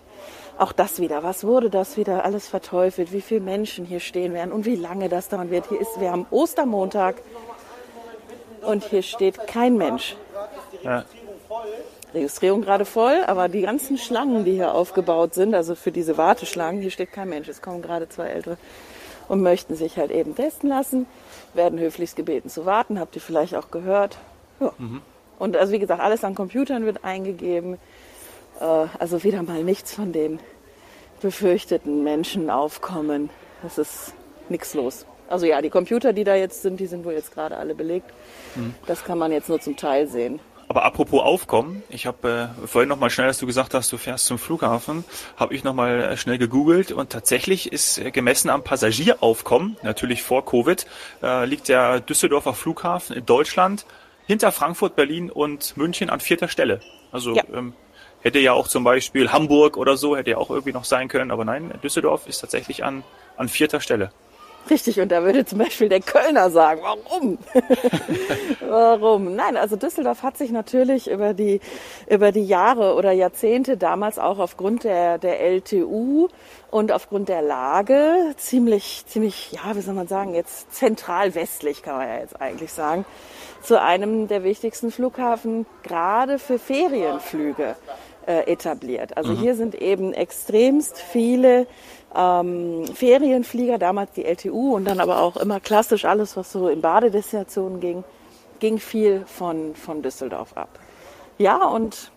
Auch 0.57 0.71
das 0.71 0.99
wieder. 0.99 1.23
Was 1.23 1.43
wurde 1.43 1.69
das 1.69 1.97
wieder 1.97 2.23
alles 2.25 2.47
verteufelt? 2.47 3.11
Wie 3.11 3.21
viele 3.21 3.41
Menschen 3.41 3.85
hier 3.85 3.99
stehen 3.99 4.33
werden 4.33 4.51
und 4.51 4.65
wie 4.65 4.75
lange 4.75 5.09
das 5.09 5.29
dauern 5.29 5.49
wird. 5.49 5.67
Hier 5.69 5.81
ist, 5.81 5.99
wir 5.99 6.11
haben 6.11 6.25
Ostermontag 6.29 7.15
und 8.61 8.83
hier 8.83 9.01
steht 9.01 9.47
kein 9.47 9.77
Mensch. 9.77 10.15
Ja. 10.83 11.05
Registrierung 12.13 12.61
gerade 12.61 12.85
voll, 12.85 13.23
aber 13.25 13.47
die 13.47 13.61
ganzen 13.61 13.97
Schlangen, 13.97 14.43
die 14.43 14.51
hier 14.53 14.73
aufgebaut 14.73 15.33
sind, 15.33 15.55
also 15.55 15.75
für 15.75 15.91
diese 15.91 16.17
Warteschlangen, 16.17 16.81
hier 16.81 16.91
steht 16.91 17.11
kein 17.13 17.29
Mensch. 17.29 17.47
Es 17.47 17.61
kommen 17.61 17.81
gerade 17.81 18.09
zwei 18.09 18.27
Ältere 18.27 18.57
und 19.29 19.41
möchten 19.41 19.75
sich 19.75 19.97
halt 19.97 20.11
eben 20.11 20.35
testen 20.35 20.69
lassen, 20.69 21.05
werden 21.53 21.79
höflichst 21.79 22.15
gebeten 22.15 22.49
zu 22.49 22.65
warten, 22.65 22.99
habt 22.99 23.15
ihr 23.15 23.21
vielleicht 23.21 23.55
auch 23.55 23.71
gehört. 23.71 24.17
Ja. 24.59 24.73
Mhm. 24.77 25.01
Und 25.41 25.57
also 25.57 25.73
wie 25.73 25.79
gesagt, 25.79 25.99
alles 25.99 26.23
an 26.23 26.35
Computern 26.35 26.85
wird 26.85 27.03
eingegeben. 27.03 27.79
Äh, 28.59 28.85
also 28.99 29.23
wieder 29.23 29.41
mal 29.41 29.63
nichts 29.63 29.91
von 29.91 30.13
den 30.13 30.39
befürchteten 31.19 32.03
Menschen 32.03 32.51
aufkommen. 32.51 33.31
Es 33.65 33.79
ist 33.79 34.13
nichts 34.49 34.75
los. 34.75 35.07
Also 35.29 35.47
ja, 35.47 35.59
die 35.63 35.71
Computer, 35.71 36.13
die 36.13 36.25
da 36.25 36.35
jetzt 36.35 36.61
sind, 36.61 36.79
die 36.79 36.85
sind 36.85 37.05
wohl 37.05 37.13
jetzt 37.13 37.33
gerade 37.33 37.57
alle 37.57 37.73
belegt. 37.73 38.13
Mhm. 38.53 38.75
Das 38.85 39.03
kann 39.03 39.17
man 39.17 39.31
jetzt 39.31 39.49
nur 39.49 39.59
zum 39.59 39.75
Teil 39.75 40.07
sehen. 40.07 40.39
Aber 40.67 40.85
apropos 40.85 41.23
Aufkommen, 41.23 41.81
ich 41.89 42.05
habe 42.05 42.51
äh, 42.63 42.67
vorhin 42.67 42.87
noch 42.87 42.99
mal 42.99 43.09
schnell, 43.09 43.27
dass 43.27 43.39
du 43.39 43.47
gesagt 43.47 43.73
hast, 43.73 43.91
du 43.91 43.97
fährst 43.97 44.27
zum 44.27 44.37
Flughafen, 44.37 45.03
habe 45.37 45.55
ich 45.55 45.63
noch 45.63 45.73
mal 45.73 46.01
äh, 46.01 46.17
schnell 46.17 46.37
gegoogelt 46.37 46.91
und 46.91 47.09
tatsächlich 47.09 47.71
ist 47.71 47.97
äh, 47.97 48.11
gemessen 48.11 48.51
am 48.51 48.63
Passagieraufkommen, 48.63 49.75
natürlich 49.81 50.21
vor 50.21 50.45
Covid, 50.45 50.85
äh, 51.23 51.45
liegt 51.45 51.67
der 51.67 51.99
Düsseldorfer 51.99 52.53
Flughafen 52.53 53.15
in 53.15 53.25
Deutschland 53.25 53.87
hinter 54.27 54.51
Frankfurt, 54.51 54.95
Berlin 54.95 55.29
und 55.29 55.75
München 55.77 56.09
an 56.09 56.19
vierter 56.19 56.47
Stelle. 56.47 56.79
Also 57.11 57.35
ja. 57.35 57.43
ähm, 57.53 57.73
hätte 58.21 58.39
ja 58.39 58.53
auch 58.53 58.67
zum 58.67 58.83
Beispiel 58.83 59.31
Hamburg 59.31 59.77
oder 59.77 59.97
so, 59.97 60.15
hätte 60.15 60.31
ja 60.31 60.37
auch 60.37 60.49
irgendwie 60.49 60.73
noch 60.73 60.85
sein 60.85 61.07
können, 61.07 61.31
aber 61.31 61.45
nein, 61.45 61.73
Düsseldorf 61.83 62.27
ist 62.27 62.39
tatsächlich 62.39 62.83
an, 62.83 63.03
an 63.37 63.49
vierter 63.49 63.81
Stelle. 63.81 64.11
Richtig, 64.69 64.99
und 64.99 65.11
da 65.11 65.23
würde 65.23 65.45
zum 65.45 65.57
Beispiel 65.57 65.89
der 65.89 66.01
Kölner 66.01 66.49
sagen, 66.49 66.81
warum? 66.83 67.37
warum? 68.67 69.35
Nein, 69.35 69.57
also 69.57 69.75
Düsseldorf 69.75 70.23
hat 70.23 70.37
sich 70.37 70.51
natürlich 70.51 71.09
über 71.09 71.33
die, 71.33 71.59
über 72.09 72.31
die 72.31 72.45
Jahre 72.45 72.95
oder 72.95 73.11
Jahrzehnte 73.11 73.77
damals 73.77 74.19
auch 74.19 74.39
aufgrund 74.39 74.83
der, 74.83 75.17
der 75.17 75.41
LTU 75.41 76.29
und 76.69 76.91
aufgrund 76.91 77.27
der 77.27 77.41
Lage 77.41 78.33
ziemlich, 78.37 79.03
ziemlich, 79.07 79.51
ja, 79.51 79.75
wie 79.75 79.81
soll 79.81 79.95
man 79.95 80.07
sagen, 80.07 80.35
jetzt 80.35 80.73
zentral 80.73 81.35
westlich 81.35 81.83
kann 81.83 81.97
man 81.97 82.07
ja 82.07 82.19
jetzt 82.19 82.41
eigentlich 82.41 82.71
sagen, 82.71 83.05
zu 83.61 83.79
einem 83.79 84.27
der 84.27 84.43
wichtigsten 84.43 84.91
Flughafen 84.91 85.65
gerade 85.83 86.39
für 86.39 86.57
Ferienflüge 86.57 87.75
äh, 88.25 88.51
etabliert. 88.51 89.17
Also 89.17 89.31
mhm. 89.31 89.37
hier 89.37 89.55
sind 89.55 89.75
eben 89.75 90.13
extremst 90.13 90.97
viele 90.97 91.67
ähm, 92.15 92.85
Ferienflieger, 92.93 93.77
damals 93.77 94.11
die 94.11 94.25
LTU 94.25 94.75
und 94.75 94.85
dann 94.85 94.99
aber 94.99 95.21
auch 95.21 95.37
immer 95.37 95.59
klassisch 95.59 96.05
alles, 96.05 96.35
was 96.37 96.51
so 96.51 96.67
in 96.67 96.81
Badedestinationen 96.81 97.79
ging, 97.79 98.03
ging 98.59 98.79
viel 98.79 99.23
von, 99.25 99.75
von 99.75 100.01
Düsseldorf 100.01 100.55
ab. 100.55 100.79
Ja, 101.37 101.65
und 101.65 102.11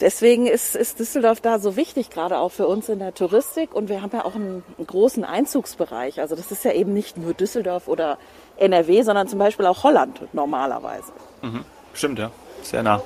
deswegen 0.00 0.46
ist, 0.46 0.76
ist 0.76 0.98
Düsseldorf 0.98 1.40
da 1.40 1.58
so 1.58 1.76
wichtig, 1.76 2.10
gerade 2.10 2.38
auch 2.38 2.50
für 2.50 2.66
uns 2.66 2.88
in 2.88 2.98
der 2.98 3.14
Touristik. 3.14 3.74
Und 3.74 3.88
wir 3.88 4.02
haben 4.02 4.10
ja 4.12 4.24
auch 4.24 4.34
einen, 4.34 4.62
einen 4.76 4.86
großen 4.86 5.24
Einzugsbereich. 5.24 6.20
Also 6.20 6.34
das 6.36 6.50
ist 6.50 6.64
ja 6.64 6.72
eben 6.72 6.92
nicht 6.92 7.16
nur 7.16 7.32
Düsseldorf 7.32 7.88
oder 7.88 8.18
NRW, 8.58 9.02
sondern 9.02 9.28
zum 9.28 9.38
Beispiel 9.38 9.66
auch 9.66 9.84
Holland 9.84 10.20
normalerweise. 10.34 11.12
Mhm. 11.40 11.64
Stimmt, 11.94 12.18
ja. 12.18 12.30
Sehr 12.62 12.82
nah. 12.82 13.02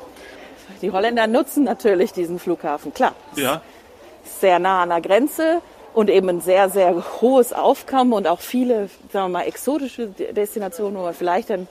Die 0.82 0.90
Holländer 0.90 1.26
nutzen 1.26 1.64
natürlich 1.64 2.12
diesen 2.12 2.38
Flughafen, 2.38 2.92
klar. 2.92 3.14
Ja. 3.36 3.62
Sehr 4.40 4.58
nah 4.58 4.82
an 4.82 4.90
der 4.90 5.00
Grenze 5.00 5.62
und 5.94 6.10
eben 6.10 6.28
ein 6.28 6.40
sehr, 6.40 6.68
sehr 6.68 7.02
hohes 7.20 7.52
Aufkommen 7.52 8.12
und 8.12 8.26
auch 8.26 8.40
viele, 8.40 8.88
sagen 9.12 9.26
wir 9.32 9.38
mal, 9.40 9.42
exotische 9.42 10.08
Destinationen, 10.08 10.98
wo 10.98 11.02
man 11.02 11.14
vielleicht 11.14 11.50
dann 11.50 11.68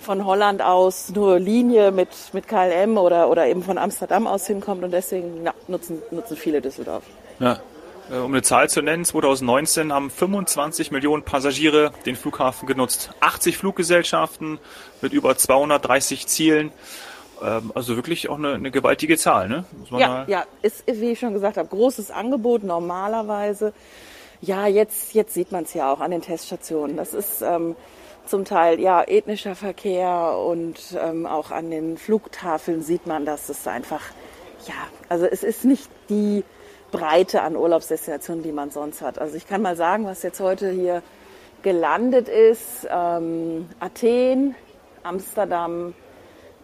von 0.00 0.26
Holland 0.26 0.60
aus 0.62 1.10
nur 1.10 1.38
Linie 1.38 1.92
mit, 1.92 2.08
mit 2.32 2.48
KLM 2.48 2.98
oder, 2.98 3.28
oder 3.30 3.46
eben 3.46 3.62
von 3.62 3.78
Amsterdam 3.78 4.26
aus 4.26 4.46
hinkommt 4.46 4.82
und 4.82 4.90
deswegen 4.90 5.44
ja, 5.44 5.54
nutzen, 5.68 6.02
nutzen 6.10 6.36
viele 6.36 6.60
Düsseldorf. 6.60 7.04
Ja, 7.38 7.60
äh, 8.10 8.16
um 8.16 8.32
eine 8.32 8.42
Zahl 8.42 8.68
zu 8.68 8.82
nennen, 8.82 9.04
2019 9.04 9.92
haben 9.92 10.10
25 10.10 10.90
Millionen 10.90 11.22
Passagiere 11.22 11.92
den 12.04 12.16
Flughafen 12.16 12.66
genutzt. 12.66 13.10
80 13.20 13.56
Fluggesellschaften 13.56 14.58
mit 15.00 15.12
über 15.12 15.36
230 15.36 16.26
Zielen. 16.26 16.72
Ähm, 17.42 17.72
also 17.74 17.96
wirklich 17.96 18.28
auch 18.28 18.38
eine, 18.38 18.54
eine 18.54 18.70
gewaltige 18.70 19.16
Zahl, 19.16 19.48
ne? 19.48 19.64
ja, 19.90 20.24
ja, 20.26 20.44
ist, 20.62 20.84
wie 20.86 21.12
ich 21.12 21.18
schon 21.18 21.32
gesagt 21.32 21.56
habe, 21.56 21.68
großes 21.68 22.10
Angebot 22.10 22.62
normalerweise. 22.62 23.72
Ja, 24.40 24.66
jetzt, 24.66 25.14
jetzt 25.14 25.34
sieht 25.34 25.52
man 25.52 25.64
es 25.64 25.74
ja 25.74 25.92
auch 25.92 26.00
an 26.00 26.10
den 26.10 26.22
Teststationen. 26.22 26.96
Das 26.96 27.14
ist 27.14 27.42
ähm, 27.42 27.76
zum 28.26 28.44
Teil 28.44 28.80
ja 28.80 29.02
ethnischer 29.02 29.54
Verkehr 29.54 30.36
und 30.38 30.78
ähm, 31.00 31.26
auch 31.26 31.50
an 31.50 31.70
den 31.70 31.96
Flugtafeln 31.96 32.82
sieht 32.82 33.06
man, 33.06 33.24
dass 33.24 33.48
es 33.48 33.66
einfach, 33.66 34.02
ja, 34.66 34.74
also 35.08 35.26
es 35.26 35.42
ist 35.42 35.64
nicht 35.64 35.88
die 36.08 36.44
Breite 36.90 37.42
an 37.42 37.56
Urlaubsdestinationen, 37.56 38.42
die 38.42 38.52
man 38.52 38.70
sonst 38.70 39.00
hat. 39.00 39.18
Also 39.18 39.36
ich 39.36 39.46
kann 39.46 39.62
mal 39.62 39.76
sagen, 39.76 40.04
was 40.06 40.22
jetzt 40.22 40.40
heute 40.40 40.70
hier 40.70 41.02
gelandet 41.62 42.28
ist. 42.28 42.86
Ähm, 42.90 43.68
Athen, 43.80 44.54
Amsterdam, 45.02 45.94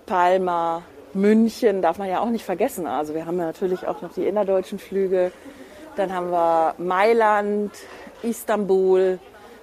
Palma, 0.09 0.83
München 1.15 1.83
darf 1.83 1.99
man 1.99 2.09
ja 2.09 2.21
auch 2.21 2.31
nicht 2.31 2.45
vergessen. 2.45 2.87
Also 2.87 3.15
wir 3.15 3.27
haben 3.27 3.39
ja 3.39 3.45
natürlich 3.45 3.87
auch 3.87 4.03
noch 4.03 4.13
die 4.13 4.27
innerdeutschen 4.27 4.79
Flüge. 4.79 5.33
Dann 5.97 6.13
haben 6.13 6.31
wir 6.31 6.75
Mailand, 6.79 7.73
Istanbul, 8.23 9.19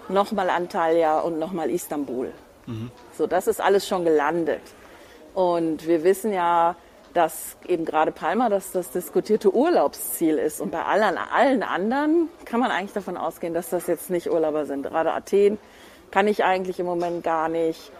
nochmal 0.07 0.49
Antalya 0.49 1.19
und 1.19 1.39
nochmal 1.39 1.69
Istanbul. 1.69 2.31
Mhm. 2.67 2.91
So, 3.17 3.27
das 3.27 3.47
ist 3.47 3.61
alles 3.61 3.87
schon 3.87 4.05
gelandet. 4.05 4.61
Und 5.33 5.87
wir 5.87 6.03
wissen 6.03 6.31
ja, 6.31 6.75
dass 7.13 7.57
eben 7.67 7.85
gerade 7.85 8.11
Palma 8.11 8.49
das, 8.49 8.71
das 8.71 8.91
diskutierte 8.91 9.53
Urlaubsziel 9.53 10.37
ist. 10.37 10.61
Und 10.61 10.71
bei 10.71 10.83
allen, 10.83 11.17
allen 11.17 11.63
anderen 11.63 12.29
kann 12.43 12.59
man 12.59 12.71
eigentlich 12.71 12.93
davon 12.93 13.17
ausgehen, 13.17 13.53
dass 13.53 13.69
das 13.69 13.87
jetzt 13.87 14.09
nicht 14.09 14.29
Urlauber 14.29 14.65
sind. 14.65 14.83
Gerade 14.83 15.13
Athen 15.13 15.57
kann 16.11 16.27
ich 16.27 16.43
eigentlich 16.43 16.79
im 16.79 16.85
Moment 16.85 17.23
gar 17.23 17.49
nicht. 17.49 17.91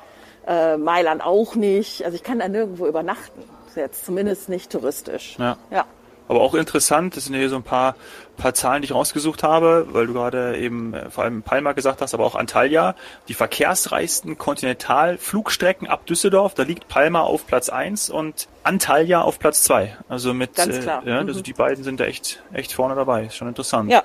Äh, 0.48 0.78
Mailand 0.78 1.24
auch 1.24 1.56
nicht. 1.56 2.06
Also 2.06 2.16
ich 2.16 2.24
kann 2.24 2.40
da 2.40 2.48
nirgendwo 2.48 2.88
übernachten. 2.88 3.44
Jetzt 3.76 4.06
zumindest 4.06 4.48
nicht 4.48 4.72
touristisch. 4.72 5.36
Ja. 5.38 5.58
ja. 5.70 5.86
Aber 6.28 6.42
auch 6.42 6.56
interessant, 6.56 7.16
das 7.16 7.26
sind 7.26 7.36
hier 7.36 7.50
so 7.50 7.56
ein 7.56 7.64
paar, 7.64 7.96
paar 8.38 8.54
Zahlen, 8.56 8.82
die 8.82 8.88
ich 8.88 8.94
rausgesucht 8.96 9.44
habe, 9.44 9.88
weil 9.92 10.08
du 10.08 10.14
gerade 10.14 10.58
eben 10.58 10.94
äh, 10.94 11.10
vor 11.12 11.24
allem 11.24 11.44
Palma 11.44 11.74
gesagt 11.74 12.02
hast, 12.02 12.14
aber 12.14 12.26
auch 12.26 12.36
Antalya, 12.36 12.96
die 13.28 13.36
verkehrsreichsten 13.36 14.38
Kontinentalflugstrecken 14.38 15.88
ab 15.88 16.06
Düsseldorf, 16.08 16.56
da 16.56 16.64
liegt 16.64 16.88
Palma 16.88 17.22
auf 17.22 17.46
Platz 17.46 17.70
eins 17.70 18.10
und 18.10 18.48
Antalya 18.64 19.22
auf 19.22 19.38
Platz 19.38 19.64
zwei. 19.64 19.96
Also 20.10 20.34
mit, 20.34 20.56
Ganz 20.56 20.80
klar. 20.80 21.06
Äh, 21.06 21.10
ja, 21.12 21.18
also 21.20 21.40
mhm. 21.40 21.44
die 21.44 21.54
beiden 21.54 21.84
sind 21.84 22.00
da 22.00 22.06
echt, 22.06 22.42
echt 22.54 22.74
vorne 22.74 22.96
dabei. 22.96 23.26
Ist 23.26 23.36
schon 23.36 23.48
interessant. 23.48 23.92
Ja. 23.92 24.04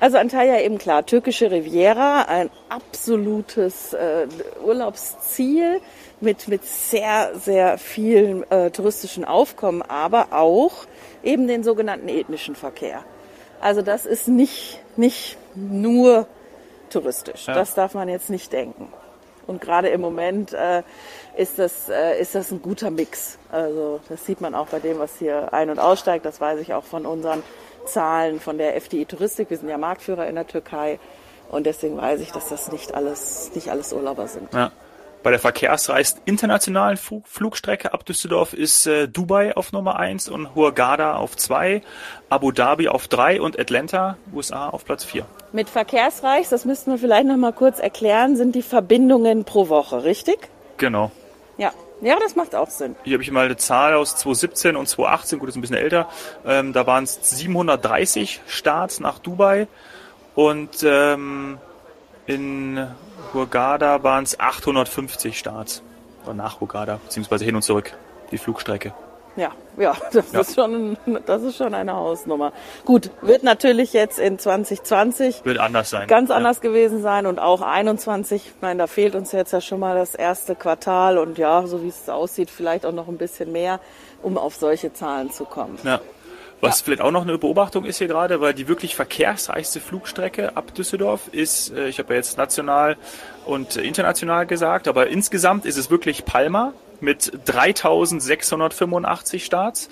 Also 0.00 0.18
Antalya 0.18 0.60
eben 0.60 0.78
klar, 0.78 1.06
türkische 1.06 1.50
Riviera, 1.50 2.22
ein 2.22 2.50
absolutes 2.68 3.92
äh, 3.92 4.26
Urlaubsziel 4.64 5.80
mit, 6.20 6.48
mit 6.48 6.64
sehr, 6.64 7.32
sehr 7.38 7.78
vielen 7.78 8.50
äh, 8.50 8.70
touristischen 8.70 9.24
Aufkommen, 9.24 9.82
aber 9.82 10.28
auch 10.32 10.86
eben 11.22 11.46
den 11.46 11.62
sogenannten 11.62 12.08
ethnischen 12.08 12.54
Verkehr. 12.54 13.04
Also 13.60 13.82
das 13.82 14.06
ist 14.06 14.28
nicht, 14.28 14.80
nicht 14.96 15.36
nur 15.54 16.26
touristisch. 16.90 17.46
Ja. 17.46 17.54
Das 17.54 17.74
darf 17.74 17.94
man 17.94 18.08
jetzt 18.08 18.30
nicht 18.30 18.52
denken. 18.52 18.92
Und 19.46 19.60
gerade 19.60 19.88
im 19.88 20.00
Moment 20.00 20.52
äh, 20.52 20.82
ist, 21.36 21.58
das, 21.58 21.88
äh, 21.88 22.20
ist 22.20 22.34
das 22.34 22.50
ein 22.50 22.60
guter 22.62 22.90
Mix. 22.90 23.38
Also 23.50 24.00
das 24.08 24.26
sieht 24.26 24.40
man 24.40 24.54
auch 24.54 24.66
bei 24.66 24.80
dem, 24.80 24.98
was 24.98 25.16
hier 25.18 25.52
ein- 25.52 25.70
und 25.70 25.78
aussteigt. 25.78 26.24
Das 26.24 26.40
weiß 26.40 26.60
ich 26.60 26.74
auch 26.74 26.84
von 26.84 27.06
unseren 27.06 27.42
Zahlen 27.86 28.40
von 28.40 28.58
der 28.58 28.76
FDI 28.76 29.04
Touristik. 29.04 29.50
Wir 29.50 29.56
sind 29.56 29.68
ja 29.68 29.78
Marktführer 29.78 30.26
in 30.26 30.34
der 30.34 30.46
Türkei. 30.46 30.98
Und 31.48 31.66
deswegen 31.66 31.96
weiß 31.96 32.20
ich, 32.20 32.32
dass 32.32 32.48
das 32.48 32.72
nicht 32.72 32.94
alles, 32.94 33.50
nicht 33.54 33.70
alles 33.70 33.92
Urlauber 33.92 34.26
sind. 34.26 34.52
Ja. 34.52 34.72
Bei 35.22 35.30
der 35.30 35.40
verkehrsreichsten 35.40 36.22
internationalen 36.24 36.96
Flug 36.96 37.26
Flugstrecke 37.26 37.92
ab 37.92 38.04
Düsseldorf 38.04 38.52
ist 38.52 38.86
äh, 38.86 39.08
Dubai 39.08 39.56
auf 39.56 39.72
Nummer 39.72 39.98
1 39.98 40.28
und 40.28 40.54
Hurghada 40.54 41.16
auf 41.16 41.36
2, 41.36 41.82
Abu 42.28 42.52
Dhabi 42.52 42.86
auf 42.86 43.08
3 43.08 43.40
und 43.40 43.58
Atlanta, 43.58 44.18
USA, 44.32 44.68
auf 44.68 44.84
Platz 44.84 45.04
4. 45.04 45.26
Mit 45.52 45.68
verkehrsreich, 45.68 46.48
das 46.48 46.64
müssten 46.64 46.92
wir 46.92 46.98
vielleicht 46.98 47.26
noch 47.26 47.36
mal 47.36 47.52
kurz 47.52 47.80
erklären, 47.80 48.36
sind 48.36 48.54
die 48.54 48.62
Verbindungen 48.62 49.44
pro 49.44 49.68
Woche, 49.68 50.04
richtig? 50.04 50.48
Genau. 50.76 51.10
Ja, 51.58 51.72
ja, 52.00 52.18
das 52.20 52.36
macht 52.36 52.54
auch 52.54 52.70
Sinn. 52.70 52.96
Hier 53.04 53.14
habe 53.14 53.22
ich 53.22 53.30
mal 53.30 53.46
eine 53.46 53.56
Zahl 53.56 53.94
aus 53.94 54.16
2017 54.16 54.76
und 54.76 54.88
2018, 54.88 55.38
gut, 55.38 55.48
das 55.48 55.54
ist 55.54 55.58
ein 55.58 55.60
bisschen 55.62 55.76
älter. 55.76 56.08
Ähm, 56.44 56.72
da 56.72 56.86
waren 56.86 57.04
es 57.04 57.18
730 57.22 58.42
Starts 58.46 59.00
nach 59.00 59.18
Dubai 59.18 59.66
und 60.34 60.82
ähm, 60.82 61.58
in 62.26 62.86
Hurghada 63.32 64.02
waren 64.02 64.24
es 64.24 64.38
850 64.38 65.38
Starts. 65.38 65.82
Oder 66.24 66.34
nach 66.34 66.60
Hurghada, 66.60 66.98
beziehungsweise 67.04 67.44
hin 67.44 67.54
und 67.54 67.62
zurück, 67.62 67.92
die 68.30 68.38
Flugstrecke. 68.38 68.92
Ja, 69.36 69.52
ja, 69.76 69.94
das, 70.12 70.32
ja. 70.32 70.40
Ist 70.40 70.54
schon, 70.54 70.96
das 71.26 71.42
ist 71.42 71.56
schon 71.56 71.74
eine 71.74 71.94
Hausnummer. 71.94 72.52
Gut, 72.84 73.10
wird 73.20 73.42
natürlich 73.42 73.92
jetzt 73.92 74.18
in 74.18 74.38
2020 74.38 75.44
wird 75.44 75.58
anders 75.58 75.90
sein. 75.90 76.08
Ganz 76.08 76.30
anders 76.30 76.58
ja. 76.58 76.62
gewesen 76.62 77.02
sein 77.02 77.26
und 77.26 77.38
auch 77.38 77.62
21. 77.62 78.46
Ich 78.46 78.62
meine, 78.62 78.78
da 78.78 78.86
fehlt 78.86 79.14
uns 79.14 79.32
jetzt 79.32 79.52
ja 79.52 79.60
schon 79.60 79.80
mal 79.80 79.96
das 79.96 80.14
erste 80.14 80.54
Quartal 80.54 81.18
und 81.18 81.38
ja, 81.38 81.66
so 81.66 81.82
wie 81.82 81.88
es 81.88 82.08
aussieht, 82.08 82.50
vielleicht 82.50 82.86
auch 82.86 82.92
noch 82.92 83.08
ein 83.08 83.18
bisschen 83.18 83.52
mehr, 83.52 83.80
um 84.22 84.38
auf 84.38 84.54
solche 84.54 84.92
Zahlen 84.92 85.30
zu 85.30 85.44
kommen. 85.44 85.78
Ja. 85.84 86.00
Was 86.62 86.80
ja. 86.80 86.84
vielleicht 86.84 87.02
auch 87.02 87.10
noch 87.10 87.22
eine 87.22 87.36
Beobachtung 87.36 87.84
ist 87.84 87.98
hier 87.98 88.08
gerade, 88.08 88.40
weil 88.40 88.54
die 88.54 88.66
wirklich 88.66 88.96
verkehrsreichste 88.96 89.78
Flugstrecke 89.78 90.56
ab 90.56 90.74
Düsseldorf 90.74 91.28
ist, 91.32 91.70
äh, 91.72 91.88
ich 91.88 91.98
habe 91.98 92.14
ja 92.14 92.16
jetzt 92.16 92.38
national 92.38 92.96
und 93.44 93.76
international 93.76 94.46
gesagt, 94.46 94.88
aber 94.88 95.08
insgesamt 95.08 95.66
ist 95.66 95.76
es 95.76 95.90
wirklich 95.90 96.24
Palma 96.24 96.72
mit 97.02 97.32
3685 97.44 99.44
Starts. 99.44 99.90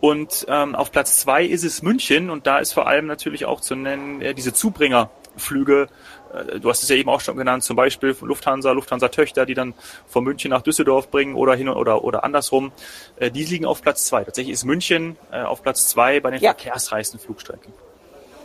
Und 0.00 0.46
ähm, 0.48 0.74
auf 0.74 0.92
Platz 0.92 1.20
zwei 1.20 1.44
ist 1.44 1.62
es 1.62 1.82
München 1.82 2.30
und 2.30 2.46
da 2.46 2.58
ist 2.58 2.72
vor 2.72 2.86
allem 2.86 3.06
natürlich 3.06 3.44
auch 3.44 3.60
zu 3.60 3.74
nennen 3.74 4.22
äh, 4.22 4.32
diese 4.32 4.54
Zubringerflüge 4.54 5.88
äh, 6.32 6.60
du 6.60 6.70
hast 6.70 6.82
es 6.82 6.88
ja 6.88 6.96
eben 6.96 7.10
auch 7.10 7.20
schon 7.20 7.36
genannt, 7.36 7.64
zum 7.64 7.76
Beispiel 7.76 8.14
von 8.14 8.28
Lufthansa, 8.28 8.72
Lufthansa-Töchter, 8.72 9.46
die 9.46 9.54
dann 9.54 9.74
von 10.06 10.24
München 10.24 10.50
nach 10.50 10.62
Düsseldorf 10.62 11.10
bringen 11.10 11.34
oder 11.34 11.54
hin 11.54 11.68
oder, 11.68 12.04
oder 12.04 12.24
andersrum. 12.24 12.72
Äh, 13.16 13.30
die 13.30 13.44
liegen 13.44 13.66
auf 13.66 13.82
Platz 13.82 14.06
zwei. 14.06 14.24
Tatsächlich 14.24 14.54
ist 14.54 14.64
München 14.64 15.16
äh, 15.30 15.42
auf 15.42 15.62
Platz 15.62 15.88
zwei 15.88 16.20
bei 16.20 16.30
den 16.30 16.40
ja. 16.40 16.54
verkehrsreichsten 16.54 17.20
Flugstrecken. 17.20 17.72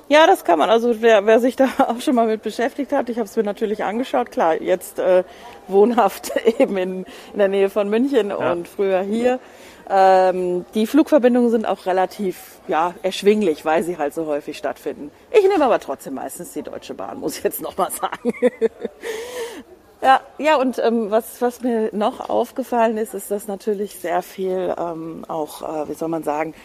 Ja, 0.08 0.28
das 0.28 0.44
kann 0.44 0.60
man. 0.60 0.70
Also 0.70 1.02
wer, 1.02 1.26
wer 1.26 1.40
sich 1.40 1.56
da 1.56 1.68
auch 1.88 2.00
schon 2.00 2.16
mal 2.16 2.28
mit 2.28 2.44
beschäftigt 2.44 2.92
hat, 2.92 3.10
ich 3.10 3.18
habe 3.18 3.26
es 3.26 3.36
mir 3.36 3.44
natürlich 3.44 3.84
angeschaut. 3.84 4.32
Klar, 4.32 4.62
jetzt 4.62 5.00
äh, 5.00 5.24
wohnhaft 5.68 6.32
eben 6.60 6.78
in, 6.78 7.06
in 7.34 7.40
der 7.40 7.48
Nähe 7.48 7.70
von 7.70 7.90
München 7.90 8.30
ja. 8.30 8.52
und 8.52 8.68
früher 8.68 9.02
hier. 9.02 9.40
Ähm, 9.88 10.66
die 10.74 10.88
Flugverbindungen 10.88 11.52
sind 11.52 11.68
auch 11.68 11.86
relativ 11.86 12.60
ja, 12.68 12.96
erschwinglich, 13.04 13.66
weil 13.66 13.84
sie 13.84 13.98
halt 13.98 14.14
so 14.16 14.26
häufig 14.26 14.58
stattfinden. 14.58 15.12
Ich 15.32 15.48
nehme 15.48 15.64
aber 15.64 15.80
trotzdem 15.80 16.16
meistens 16.16 16.54
die 16.54 16.64
Deutsche 16.64 16.96
Bahn, 16.96 17.20
muss 17.20 17.38
ich 17.38 17.44
jetzt 17.44 17.62
nochmal 17.62 17.92
sagen. 18.02 18.34
ja, 20.02 20.22
ja, 20.40 20.56
und 20.56 20.80
ähm, 20.80 21.12
was, 21.12 21.40
was 21.40 21.62
mir 21.62 21.90
noch 21.94 22.30
aufgefallen 22.30 22.98
ist, 22.98 23.14
ist, 23.14 23.30
dass 23.30 23.48
natürlich 23.48 24.00
sehr 24.00 24.24
viel 24.24 24.74
ähm, 24.76 25.24
auch, 25.28 25.62
äh, 25.62 25.90
wie 25.90 25.94
soll 25.94 26.10
man 26.10 26.24
sagen, 26.24 26.56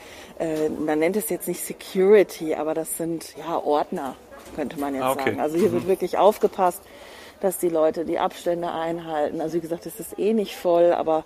äh, 0.40 0.68
man 0.70 0.98
nennt 0.98 1.16
es 1.16 1.28
jetzt 1.28 1.46
nicht 1.46 1.62
Security, 1.62 2.54
aber 2.54 2.74
das 2.74 2.96
sind 2.96 3.36
ja 3.36 3.58
Ordner, 3.58 4.16
könnte 4.56 4.80
man 4.80 4.94
jetzt 4.94 5.04
ah, 5.04 5.12
okay. 5.12 5.24
sagen. 5.24 5.40
Also 5.40 5.58
hier 5.58 5.68
mhm. 5.68 5.72
wird 5.74 5.86
wirklich 5.86 6.18
aufgepasst, 6.18 6.82
dass 7.40 7.58
die 7.58 7.68
Leute 7.68 8.04
die 8.04 8.18
Abstände 8.18 8.70
einhalten. 8.70 9.40
Also 9.40 9.56
wie 9.56 9.60
gesagt, 9.60 9.86
es 9.86 10.00
ist 10.00 10.18
eh 10.18 10.32
nicht 10.32 10.56
voll, 10.56 10.92
aber 10.92 11.24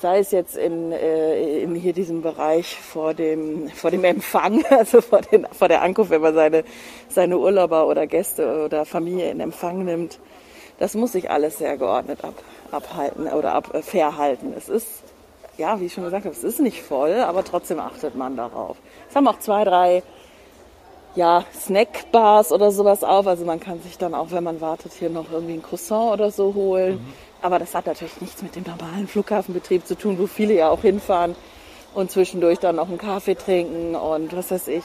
sei 0.00 0.18
es 0.18 0.30
jetzt 0.30 0.56
in, 0.56 0.92
äh, 0.92 1.60
in 1.60 1.74
hier 1.74 1.92
diesem 1.92 2.22
Bereich 2.22 2.76
vor 2.76 3.14
dem, 3.14 3.68
vor 3.70 3.90
dem 3.90 4.04
Empfang, 4.04 4.64
also 4.70 5.00
vor, 5.00 5.22
den, 5.22 5.46
vor 5.50 5.68
der 5.68 5.82
Ankunft, 5.82 6.10
wenn 6.10 6.22
man 6.22 6.34
seine, 6.34 6.64
seine 7.08 7.38
Urlauber 7.38 7.86
oder 7.86 8.06
Gäste 8.06 8.64
oder 8.64 8.84
Familie 8.84 9.30
in 9.30 9.40
Empfang 9.40 9.84
nimmt. 9.84 10.18
Das 10.78 10.94
muss 10.94 11.12
sich 11.12 11.30
alles 11.30 11.58
sehr 11.58 11.76
geordnet 11.76 12.24
ab, 12.24 12.34
abhalten 12.70 13.28
oder 13.28 13.54
ab, 13.54 13.74
äh, 13.74 13.82
fair 13.82 14.16
halten. 14.16 14.52
Es 14.56 14.68
ist, 14.68 15.02
ja, 15.62 15.78
wie 15.78 15.86
ich 15.86 15.92
schon 15.92 16.02
gesagt 16.02 16.24
habe, 16.24 16.34
es 16.34 16.42
ist 16.42 16.58
nicht 16.58 16.82
voll, 16.82 17.20
aber 17.20 17.44
trotzdem 17.44 17.78
achtet 17.78 18.16
man 18.16 18.36
darauf. 18.36 18.76
Es 19.08 19.14
haben 19.14 19.28
auch 19.28 19.38
zwei, 19.38 19.62
drei 19.62 20.02
ja, 21.14 21.44
Snackbars 21.54 22.50
oder 22.50 22.72
sowas 22.72 23.04
auf. 23.04 23.28
Also 23.28 23.44
man 23.44 23.60
kann 23.60 23.80
sich 23.80 23.96
dann 23.96 24.12
auch, 24.12 24.32
wenn 24.32 24.42
man 24.42 24.60
wartet, 24.60 24.92
hier 24.92 25.08
noch 25.08 25.30
irgendwie 25.30 25.54
ein 25.54 25.62
Croissant 25.62 26.14
oder 26.14 26.32
so 26.32 26.54
holen. 26.54 26.94
Mhm. 26.94 27.12
Aber 27.42 27.60
das 27.60 27.76
hat 27.76 27.86
natürlich 27.86 28.20
nichts 28.20 28.42
mit 28.42 28.56
dem 28.56 28.64
normalen 28.64 29.06
Flughafenbetrieb 29.06 29.86
zu 29.86 29.96
tun, 29.96 30.18
wo 30.18 30.26
viele 30.26 30.54
ja 30.54 30.68
auch 30.68 30.82
hinfahren 30.82 31.36
und 31.94 32.10
zwischendurch 32.10 32.58
dann 32.58 32.74
noch 32.76 32.88
einen 32.88 32.98
Kaffee 32.98 33.36
trinken 33.36 33.94
und 33.94 34.36
was 34.36 34.50
weiß 34.50 34.66
ich, 34.66 34.84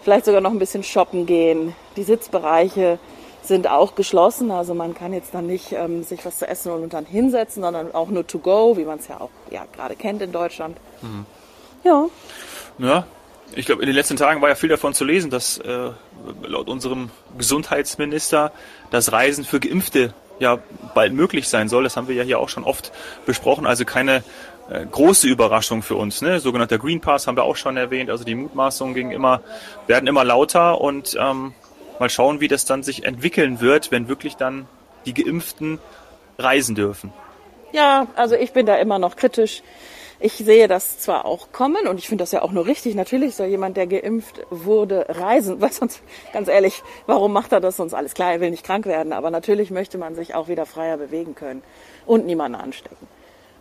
vielleicht 0.00 0.24
sogar 0.24 0.40
noch 0.40 0.52
ein 0.52 0.58
bisschen 0.58 0.84
shoppen 0.84 1.26
gehen. 1.26 1.74
Die 1.96 2.02
Sitzbereiche 2.02 2.98
sind 3.46 3.68
auch 3.68 3.94
geschlossen, 3.94 4.50
also 4.50 4.74
man 4.74 4.94
kann 4.94 5.12
jetzt 5.12 5.34
dann 5.34 5.46
nicht 5.46 5.72
ähm, 5.72 6.02
sich 6.02 6.24
was 6.24 6.38
zu 6.38 6.48
essen 6.48 6.72
und 6.72 6.92
dann 6.92 7.04
hinsetzen, 7.04 7.62
sondern 7.62 7.94
auch 7.94 8.08
nur 8.08 8.26
to 8.26 8.38
go, 8.38 8.76
wie 8.76 8.84
man 8.84 8.98
es 8.98 9.08
ja 9.08 9.20
auch 9.20 9.30
ja, 9.50 9.64
gerade 9.74 9.96
kennt 9.96 10.22
in 10.22 10.32
Deutschland. 10.32 10.76
Mhm. 11.02 11.26
Ja. 11.84 12.06
Ja, 12.78 13.06
ich 13.54 13.66
glaube, 13.66 13.82
in 13.82 13.86
den 13.86 13.94
letzten 13.94 14.16
Tagen 14.16 14.40
war 14.42 14.48
ja 14.48 14.54
viel 14.54 14.68
davon 14.68 14.94
zu 14.94 15.04
lesen, 15.04 15.30
dass 15.30 15.58
äh, 15.58 15.90
laut 16.42 16.68
unserem 16.68 17.10
Gesundheitsminister 17.38 18.52
das 18.90 19.12
Reisen 19.12 19.44
für 19.44 19.60
Geimpfte 19.60 20.14
ja 20.40 20.58
bald 20.94 21.12
möglich 21.12 21.48
sein 21.48 21.68
soll. 21.68 21.84
Das 21.84 21.96
haben 21.96 22.08
wir 22.08 22.14
ja 22.14 22.24
hier 22.24 22.38
auch 22.40 22.48
schon 22.48 22.64
oft 22.64 22.92
besprochen. 23.26 23.66
Also 23.66 23.84
keine 23.84 24.24
äh, 24.70 24.84
große 24.86 25.28
Überraschung 25.28 25.82
für 25.82 25.96
uns. 25.96 26.22
Ne? 26.22 26.40
Sogenannter 26.40 26.78
Green 26.78 27.00
Pass 27.00 27.26
haben 27.26 27.36
wir 27.36 27.44
auch 27.44 27.56
schon 27.56 27.76
erwähnt. 27.76 28.10
Also 28.10 28.24
die 28.24 28.34
Mutmaßungen 28.34 28.94
gegen 28.94 29.10
immer, 29.12 29.40
werden 29.86 30.06
immer 30.06 30.24
lauter 30.24 30.80
und 30.80 31.16
ähm, 31.20 31.54
mal 31.98 32.10
schauen, 32.10 32.40
wie 32.40 32.48
das 32.48 32.64
dann 32.64 32.82
sich 32.82 33.04
entwickeln 33.04 33.60
wird, 33.60 33.90
wenn 33.90 34.08
wirklich 34.08 34.36
dann 34.36 34.66
die 35.06 35.14
Geimpften 35.14 35.78
reisen 36.38 36.74
dürfen. 36.74 37.12
Ja, 37.72 38.06
also 38.16 38.34
ich 38.34 38.52
bin 38.52 38.66
da 38.66 38.76
immer 38.76 38.98
noch 38.98 39.16
kritisch. 39.16 39.62
Ich 40.20 40.34
sehe 40.34 40.68
das 40.68 41.00
zwar 41.00 41.24
auch 41.24 41.50
kommen 41.52 41.88
und 41.88 41.98
ich 41.98 42.08
finde 42.08 42.22
das 42.22 42.32
ja 42.32 42.42
auch 42.42 42.52
nur 42.52 42.66
richtig. 42.66 42.94
Natürlich 42.94 43.34
soll 43.34 43.48
jemand, 43.48 43.76
der 43.76 43.86
geimpft 43.86 44.40
wurde, 44.48 45.06
reisen, 45.08 45.60
weil 45.60 45.72
sonst, 45.72 46.02
ganz 46.32 46.48
ehrlich, 46.48 46.82
warum 47.06 47.32
macht 47.32 47.52
er 47.52 47.60
das 47.60 47.76
sonst 47.76 47.94
alles? 47.94 48.14
Klar, 48.14 48.32
er 48.32 48.40
will 48.40 48.50
nicht 48.50 48.64
krank 48.64 48.86
werden, 48.86 49.12
aber 49.12 49.30
natürlich 49.30 49.70
möchte 49.70 49.98
man 49.98 50.14
sich 50.14 50.34
auch 50.34 50.48
wieder 50.48 50.66
freier 50.66 50.96
bewegen 50.96 51.34
können 51.34 51.62
und 52.06 52.26
niemanden 52.26 52.60
anstecken. 52.60 53.08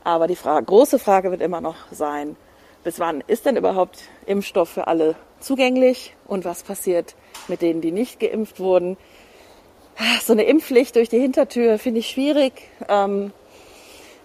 Aber 0.04 0.28
die 0.28 0.36
Frage, 0.36 0.66
große 0.66 1.00
Frage 1.00 1.32
wird 1.32 1.42
immer 1.42 1.62
noch 1.62 1.75
sein, 1.92 2.36
bis 2.84 3.00
wann 3.00 3.24
ist 3.28 3.46
denn 3.46 3.56
überhaupt 3.56 4.00
Impfstoff 4.25 4.70
für 4.70 4.88
alle 4.88 5.16
zugänglich 5.40 6.16
und 6.25 6.46
was 6.46 6.63
passiert 6.63 7.16
mit 7.48 7.62
denen, 7.62 7.82
die 7.82 7.92
nicht 7.92 8.20
geimpft 8.20 8.60
wurden? 8.60 8.98
So 10.24 10.34
eine 10.34 10.44
Impfpflicht 10.44 10.96
durch 10.96 11.10
die 11.10 11.20
Hintertür 11.20 11.78
finde 11.78 12.00
ich 12.00 12.10
schwierig. 12.10 12.54
Ähm, 12.90 13.32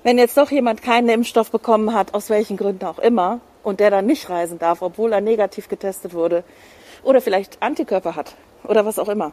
wenn 0.03 0.17
jetzt 0.17 0.37
doch 0.37 0.51
jemand 0.51 0.83
keinen 0.83 1.09
Impfstoff 1.09 1.51
bekommen 1.51 1.93
hat, 1.93 2.15
aus 2.15 2.31
welchen 2.31 2.57
Gründen 2.57 2.87
auch 2.87 2.99
immer, 2.99 3.41
und 3.63 3.81
der 3.81 3.91
dann 3.91 4.07
nicht 4.07 4.31
reisen 4.31 4.59
darf, 4.59 4.83
obwohl 4.83 5.13
er 5.13 5.21
negativ 5.21 5.69
getestet 5.69 6.15
wurde 6.15 6.43
oder 7.03 7.21
vielleicht 7.21 7.63
Antikörper 7.63 8.17
hat 8.17 8.35
oder 8.65 8.85
was 8.85 8.99
auch 8.99 9.09
immer, 9.09 9.33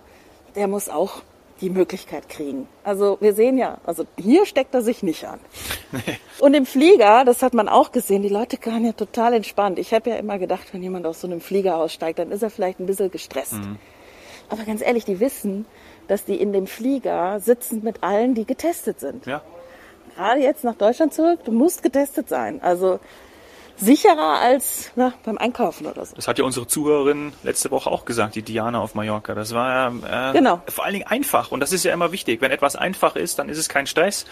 der 0.56 0.68
muss 0.68 0.90
auch 0.90 1.22
die 1.62 1.70
Möglichkeit 1.70 2.28
kriegen. 2.28 2.68
Also 2.84 3.18
wir 3.22 3.34
sehen 3.34 3.58
ja, 3.58 3.78
also 3.86 4.06
hier 4.18 4.46
steckt 4.46 4.74
er 4.74 4.82
sich 4.82 5.04
nicht 5.04 5.26
an. 5.26 5.40
Nee. 5.92 6.18
Und 6.40 6.54
im 6.54 6.66
Flieger, 6.66 7.24
das 7.24 7.42
hat 7.42 7.54
man 7.54 7.70
auch 7.70 7.92
gesehen, 7.92 8.22
die 8.22 8.30
Leute 8.30 8.58
waren 8.66 8.86
ja 8.86 8.92
total 8.92 9.34
entspannt. 9.34 9.80
Ich 9.80 9.94
habe 9.94 10.10
ja 10.10 10.18
immer 10.18 10.38
gedacht, 10.38 10.74
wenn 10.74 10.84
jemand 10.84 11.06
aus 11.06 11.22
so 11.22 11.28
einem 11.28 11.40
Flieger 11.40 11.78
aussteigt, 11.78 12.20
dann 12.20 12.32
ist 12.32 12.44
er 12.44 12.50
vielleicht 12.50 12.80
ein 12.80 12.86
bisschen 12.86 13.10
gestresst. 13.10 13.54
Mhm. 13.54 13.78
Aber 14.50 14.64
ganz 14.64 14.82
ehrlich, 14.82 15.06
die 15.06 15.20
wissen, 15.20 15.66
dass 16.08 16.26
die 16.26 16.36
in 16.36 16.54
dem 16.54 16.68
Flieger 16.68 17.40
sitzen 17.40 17.84
mit 17.84 18.04
allen, 18.04 18.36
die 18.36 18.46
getestet 18.46 19.00
sind. 19.00 19.26
Ja. 19.26 19.42
Gerade 20.16 20.42
jetzt 20.42 20.64
nach 20.64 20.76
Deutschland 20.76 21.14
zurück, 21.14 21.40
du 21.46 21.52
musst 21.52 21.84
getestet 21.84 22.30
sein. 22.30 22.62
Also 22.62 23.00
sicherer 23.78 24.40
als 24.40 24.92
na, 24.96 25.14
beim 25.24 25.38
Einkaufen 25.38 25.86
oder 25.88 26.06
so. 26.06 26.16
Das 26.16 26.28
hat 26.28 26.40
ja 26.40 26.46
unsere 26.46 26.68
Zuhörerin 26.68 27.34
letzte 27.44 27.72
Woche 27.72 27.90
auch 27.92 28.06
gesagt, 28.06 28.36
die 28.36 28.42
Diana 28.42 28.80
auf 28.80 28.96
Mallorca. 28.96 29.36
Das 29.36 29.54
war 29.54 29.88
äh, 29.90 30.34
genau. 30.34 30.62
vor 30.68 30.86
allen 30.86 30.94
Dingen 30.94 31.08
einfach 31.08 31.52
und 31.52 31.60
das 31.60 31.74
ist 31.74 31.84
ja 31.84 31.94
immer 31.94 32.12
wichtig. 32.12 32.42
Wenn 32.42 32.52
etwas 32.52 32.76
einfach 32.76 33.16
ist, 33.16 33.40
dann 33.40 33.50
ist 33.50 33.58
es 33.58 33.70
kein 33.70 33.88
Stress, 33.88 34.26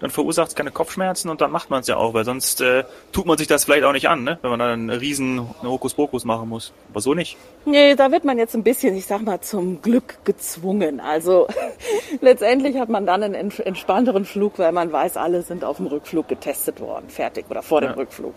dann 0.00 0.10
verursacht 0.10 0.48
es 0.48 0.54
keine 0.54 0.70
Kopfschmerzen 0.70 1.30
und 1.30 1.40
dann 1.40 1.50
macht 1.50 1.70
man 1.70 1.80
es 1.80 1.86
ja 1.86 1.96
auch, 1.96 2.14
weil 2.14 2.24
sonst 2.24 2.60
äh, 2.60 2.84
tut 3.12 3.26
man 3.26 3.38
sich 3.38 3.46
das 3.46 3.64
vielleicht 3.64 3.84
auch 3.84 3.92
nicht 3.92 4.08
an, 4.08 4.24
ne? 4.24 4.38
wenn 4.42 4.50
man 4.50 4.58
dann 4.58 4.70
einen 4.70 4.90
riesen 4.90 5.48
Hokuspokus 5.62 6.24
machen 6.24 6.48
muss. 6.48 6.72
Aber 6.90 7.00
so 7.00 7.14
nicht. 7.14 7.36
Nee, 7.64 7.94
da 7.94 8.10
wird 8.10 8.24
man 8.24 8.38
jetzt 8.38 8.54
ein 8.54 8.62
bisschen, 8.62 8.96
ich 8.96 9.06
sag 9.06 9.22
mal, 9.22 9.40
zum 9.40 9.82
Glück 9.82 10.24
gezwungen. 10.24 11.00
Also 11.00 11.48
letztendlich 12.20 12.76
hat 12.78 12.88
man 12.88 13.06
dann 13.06 13.22
einen 13.22 13.50
entspannteren 13.50 14.24
Flug, 14.24 14.58
weil 14.58 14.72
man 14.72 14.92
weiß, 14.92 15.16
alle 15.16 15.42
sind 15.42 15.64
auf 15.64 15.78
dem 15.78 15.86
Rückflug 15.86 16.28
getestet 16.28 16.80
worden, 16.80 17.08
fertig 17.08 17.46
oder 17.48 17.62
vor 17.62 17.80
dem 17.80 17.90
ja. 17.90 17.96
Rückflug 17.96 18.34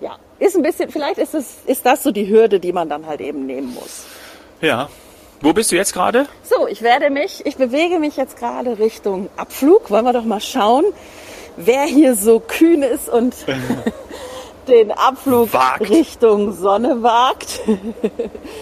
ja, 0.00 0.16
ist 0.38 0.56
ein 0.56 0.62
bisschen, 0.62 0.90
vielleicht 0.90 1.18
ist 1.18 1.34
es, 1.34 1.58
ist 1.66 1.86
das 1.86 2.02
so 2.02 2.10
die 2.10 2.28
Hürde, 2.28 2.60
die 2.60 2.72
man 2.72 2.88
dann 2.88 3.06
halt 3.06 3.20
eben 3.20 3.46
nehmen 3.46 3.74
muss. 3.74 4.04
Ja. 4.60 4.88
Wo 5.42 5.52
bist 5.52 5.70
du 5.70 5.76
jetzt 5.76 5.92
gerade? 5.92 6.26
So, 6.42 6.66
ich 6.66 6.80
werde 6.80 7.10
mich, 7.10 7.44
ich 7.44 7.56
bewege 7.56 7.98
mich 7.98 8.16
jetzt 8.16 8.38
gerade 8.38 8.78
Richtung 8.78 9.28
Abflug. 9.36 9.90
Wollen 9.90 10.04
wir 10.04 10.14
doch 10.14 10.24
mal 10.24 10.40
schauen, 10.40 10.84
wer 11.56 11.84
hier 11.84 12.14
so 12.14 12.40
kühn 12.40 12.82
ist 12.82 13.08
und 13.10 13.34
den 14.68 14.92
Abflug 14.92 15.52
wagt. 15.52 15.90
Richtung 15.90 16.52
Sonne 16.52 17.02
wagt. 17.02 17.60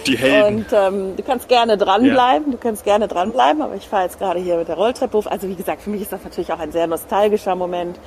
Die 0.07 0.19
Helden. 0.19 0.57
Und 0.57 0.67
ähm, 0.73 1.17
du 1.17 1.23
kannst 1.23 1.49
gerne 1.49 1.79
dranbleiben, 1.79 2.47
ja. 2.47 2.53
du 2.53 2.59
kannst 2.59 2.85
gerne 2.85 3.07
dranbleiben, 3.07 3.63
aber 3.63 3.77
ich 3.77 3.89
fahre 3.89 4.05
jetzt 4.05 4.19
gerade 4.19 4.41
hier 4.41 4.57
mit 4.57 4.67
der 4.67 4.75
Rolltreppe 4.75 5.17
hoch. 5.17 5.27
Also 5.27 5.49
wie 5.49 5.55
gesagt, 5.55 5.83
für 5.83 5.91
mich 5.91 6.03
ist 6.03 6.13
das 6.13 6.25
natürlich 6.25 6.53
auch 6.53 6.59
ein 6.59 6.73
sehr 6.73 6.89
nostalgischer 6.89 7.55
Moment. 7.55 7.99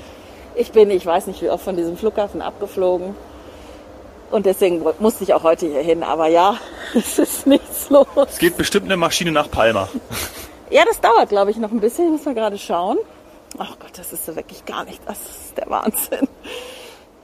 Ich 0.58 0.72
bin, 0.72 0.90
ich 0.90 1.06
weiß 1.06 1.28
nicht 1.28 1.42
wie 1.42 1.50
oft, 1.50 1.64
von 1.64 1.76
diesem 1.76 1.98
Flughafen 1.98 2.42
abgeflogen. 2.42 3.16
Und 4.32 4.46
deswegen 4.46 4.84
musste 5.00 5.24
ich 5.24 5.34
auch 5.34 5.44
heute 5.44 5.68
hier 5.68 5.82
hin. 5.82 6.04
Aber 6.04 6.28
ja, 6.28 6.58
es 6.96 7.20
ist 7.20 7.48
nichts 7.48 7.90
los. 7.90 8.08
Es 8.28 8.40
geht 8.40 8.58
bestimmt 8.58 8.86
eine 8.86 8.98
Maschine 8.98 9.32
nach 9.32 9.50
Palma. 9.50 9.88
Ja, 10.70 10.84
das 10.84 11.00
dauert, 11.00 11.30
glaube 11.30 11.50
ich, 11.50 11.56
noch 11.56 11.72
ein 11.72 11.80
bisschen. 11.80 12.08
Ich 12.08 12.12
muss 12.12 12.26
mal 12.26 12.34
gerade 12.36 12.58
schauen. 12.58 12.98
Ach 13.58 13.80
Gott, 13.80 13.92
das 13.98 14.12
ist 14.12 14.26
so 14.26 14.36
wirklich 14.36 14.66
gar 14.66 14.84
nicht. 14.84 15.00
Das 15.06 15.18
ist 15.18 15.58
der 15.58 15.70
Wahnsinn. 15.70 16.28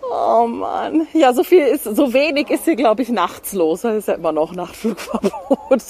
Oh 0.01 0.47
Mann. 0.47 1.07
Ja, 1.11 1.33
so 1.33 1.43
viel 1.43 1.59
ist, 1.59 1.83
so 1.83 2.13
wenig 2.13 2.49
ist 2.49 2.63
hier, 2.63 2.77
glaube 2.77 3.01
ich, 3.01 3.09
nachts 3.09 3.51
los. 3.51 3.81
Da 3.81 3.95
ist 3.95 4.07
ja 4.07 4.13
immer 4.13 4.31
noch 4.31 4.53
Nachtflugverbot. 4.53 5.83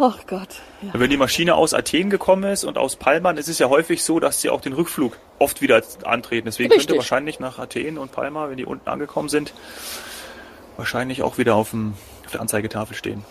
Ach 0.00 0.18
Gott. 0.26 0.48
Ja. 0.80 0.90
Wenn 0.94 1.10
die 1.10 1.16
Maschine 1.16 1.54
aus 1.54 1.74
Athen 1.74 2.08
gekommen 2.08 2.44
ist 2.50 2.64
und 2.64 2.78
aus 2.78 2.96
Palma, 2.96 3.30
ist 3.32 3.48
es 3.48 3.58
ja 3.58 3.68
häufig 3.68 4.02
so, 4.02 4.20
dass 4.20 4.40
sie 4.40 4.48
auch 4.48 4.60
den 4.60 4.72
Rückflug 4.72 5.16
oft 5.38 5.60
wieder 5.60 5.82
antreten. 6.04 6.46
Deswegen 6.46 6.70
Richtig. 6.70 6.88
könnte 6.88 6.98
wahrscheinlich 6.98 7.40
nach 7.40 7.58
Athen 7.58 7.98
und 7.98 8.12
Palma, 8.12 8.48
wenn 8.48 8.56
die 8.56 8.64
unten 8.64 8.88
angekommen 8.88 9.28
sind, 9.28 9.52
wahrscheinlich 10.76 11.22
auch 11.22 11.36
wieder 11.36 11.54
auf, 11.56 11.70
dem, 11.70 11.94
auf 12.24 12.32
der 12.32 12.40
Anzeigetafel 12.40 12.96
stehen. 12.96 13.24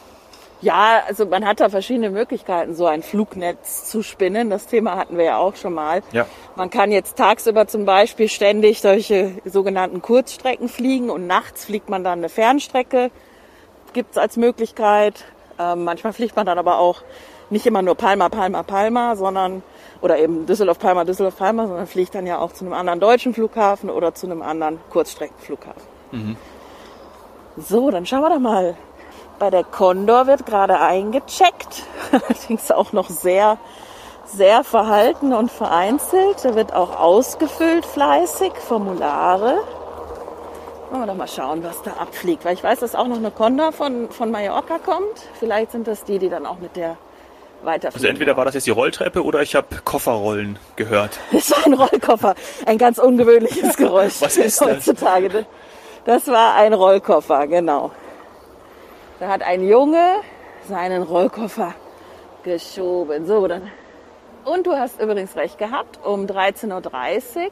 Ja, 0.61 1.01
also 1.07 1.25
man 1.25 1.45
hat 1.45 1.59
da 1.59 1.69
verschiedene 1.69 2.11
Möglichkeiten, 2.11 2.75
so 2.75 2.85
ein 2.85 3.01
Flugnetz 3.01 3.89
zu 3.89 4.03
spinnen. 4.03 4.51
Das 4.51 4.67
Thema 4.67 4.95
hatten 4.95 5.17
wir 5.17 5.25
ja 5.25 5.37
auch 5.37 5.55
schon 5.55 5.73
mal. 5.73 6.03
Ja. 6.11 6.27
Man 6.55 6.69
kann 6.69 6.91
jetzt 6.91 7.17
tagsüber 7.17 7.65
zum 7.65 7.85
Beispiel 7.85 8.29
ständig 8.29 8.81
solche 8.81 9.31
sogenannten 9.43 10.03
Kurzstrecken 10.03 10.69
fliegen 10.69 11.09
und 11.09 11.25
nachts 11.25 11.65
fliegt 11.65 11.89
man 11.89 12.03
dann 12.03 12.19
eine 12.19 12.29
Fernstrecke. 12.29 13.09
Gibt 13.93 14.11
es 14.11 14.17
als 14.19 14.37
Möglichkeit. 14.37 15.25
Ähm, 15.61 15.83
manchmal 15.83 16.13
fliegt 16.13 16.35
man 16.35 16.45
dann 16.45 16.57
aber 16.57 16.79
auch 16.79 17.01
nicht 17.49 17.65
immer 17.65 17.81
nur 17.81 17.95
Palma, 17.95 18.29
Palma, 18.29 18.63
Palma, 18.63 19.15
sondern 19.15 19.61
oder 20.01 20.17
eben 20.17 20.45
Düsseldorf, 20.45 20.79
Palma, 20.79 21.03
Düsseldorf, 21.03 21.37
Palma, 21.37 21.67
sondern 21.67 21.85
fliegt 21.85 22.15
dann 22.15 22.25
ja 22.25 22.39
auch 22.39 22.53
zu 22.53 22.65
einem 22.65 22.73
anderen 22.73 22.99
deutschen 22.99 23.33
Flughafen 23.33 23.89
oder 23.89 24.15
zu 24.15 24.25
einem 24.25 24.41
anderen 24.41 24.79
Kurzstreckenflughafen. 24.89 25.81
Mhm. 26.11 26.37
So, 27.57 27.91
dann 27.91 28.05
schauen 28.05 28.21
wir 28.21 28.29
doch 28.29 28.39
mal. 28.39 28.75
Bei 29.37 29.49
der 29.49 29.63
Condor 29.63 30.27
wird 30.27 30.45
gerade 30.45 30.79
eingecheckt, 30.79 31.83
allerdings 32.11 32.71
auch 32.71 32.93
noch 32.93 33.09
sehr, 33.09 33.57
sehr 34.25 34.63
verhalten 34.63 35.33
und 35.33 35.51
vereinzelt. 35.51 36.43
Da 36.43 36.55
wird 36.55 36.73
auch 36.73 36.97
ausgefüllt 36.97 37.85
fleißig, 37.85 38.53
Formulare. 38.53 39.59
Wollen 40.91 41.03
wir 41.03 41.07
doch 41.07 41.15
mal 41.15 41.27
schauen, 41.27 41.63
was 41.63 41.81
da 41.83 41.91
abfliegt. 41.91 42.43
Weil 42.43 42.53
ich 42.53 42.63
weiß, 42.65 42.81
dass 42.81 42.95
auch 42.95 43.07
noch 43.07 43.15
eine 43.15 43.31
Condor 43.31 43.71
von, 43.71 44.11
von 44.11 44.29
Mallorca 44.29 44.77
kommt. 44.77 45.21
Vielleicht 45.39 45.71
sind 45.71 45.87
das 45.87 46.03
die, 46.03 46.19
die 46.19 46.27
dann 46.27 46.45
auch 46.45 46.59
mit 46.59 46.75
der 46.75 46.97
weiterfliegen. 47.63 47.95
Also 47.95 48.07
entweder 48.07 48.35
war 48.35 48.43
das 48.43 48.55
jetzt 48.55 48.67
die 48.67 48.71
Rolltreppe 48.71 49.23
oder 49.23 49.41
ich 49.41 49.55
habe 49.55 49.67
Kofferrollen 49.85 50.59
gehört. 50.75 51.17
Das 51.31 51.49
war 51.51 51.65
ein 51.65 51.75
Rollkoffer. 51.75 52.35
Ein 52.65 52.77
ganz 52.77 52.97
ungewöhnliches 52.97 53.77
Geräusch. 53.77 54.21
was 54.21 54.35
ist 54.35 54.59
das? 54.59 54.67
Heutzutage. 54.67 55.45
Das 56.03 56.27
war 56.27 56.55
ein 56.55 56.73
Rollkoffer, 56.73 57.47
genau. 57.47 57.91
Da 59.21 59.29
hat 59.29 59.43
ein 59.43 59.65
Junge 59.65 60.15
seinen 60.67 61.03
Rollkoffer 61.03 61.73
geschoben. 62.43 63.25
So, 63.25 63.47
dann. 63.47 63.71
Und 64.43 64.67
du 64.67 64.73
hast 64.73 64.99
übrigens 64.99 65.37
recht 65.37 65.57
gehabt. 65.57 65.99
Um 66.03 66.25
13.30 66.25 67.45
Uhr 67.45 67.51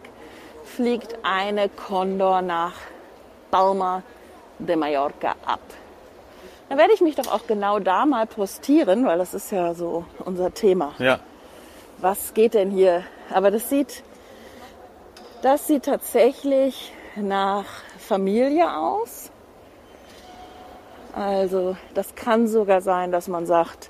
fliegt 0.65 1.19
eine 1.23 1.69
Condor 1.69 2.41
nach 2.41 2.73
Palma 3.51 4.03
de 4.59 4.75
Mallorca 4.75 5.35
ab. 5.45 5.61
Dann 6.69 6.77
werde 6.77 6.93
ich 6.93 7.01
mich 7.01 7.15
doch 7.15 7.27
auch 7.27 7.47
genau 7.47 7.79
da 7.79 8.05
mal 8.05 8.27
postieren, 8.27 9.05
weil 9.05 9.17
das 9.17 9.33
ist 9.33 9.51
ja 9.51 9.73
so 9.73 10.05
unser 10.23 10.53
Thema. 10.53 10.93
Ja. 10.99 11.19
Was 11.97 12.33
geht 12.33 12.53
denn 12.53 12.69
hier? 12.69 13.03
Aber 13.31 13.49
das 13.49 13.69
sieht, 13.69 14.03
das 15.41 15.67
sieht 15.67 15.85
tatsächlich 15.85 16.93
nach 17.15 17.65
Familie 17.97 18.75
aus. 18.75 19.31
Also 21.13 21.75
das 21.95 22.13
kann 22.15 22.47
sogar 22.47 22.81
sein, 22.81 23.11
dass 23.11 23.27
man 23.27 23.45
sagt, 23.45 23.89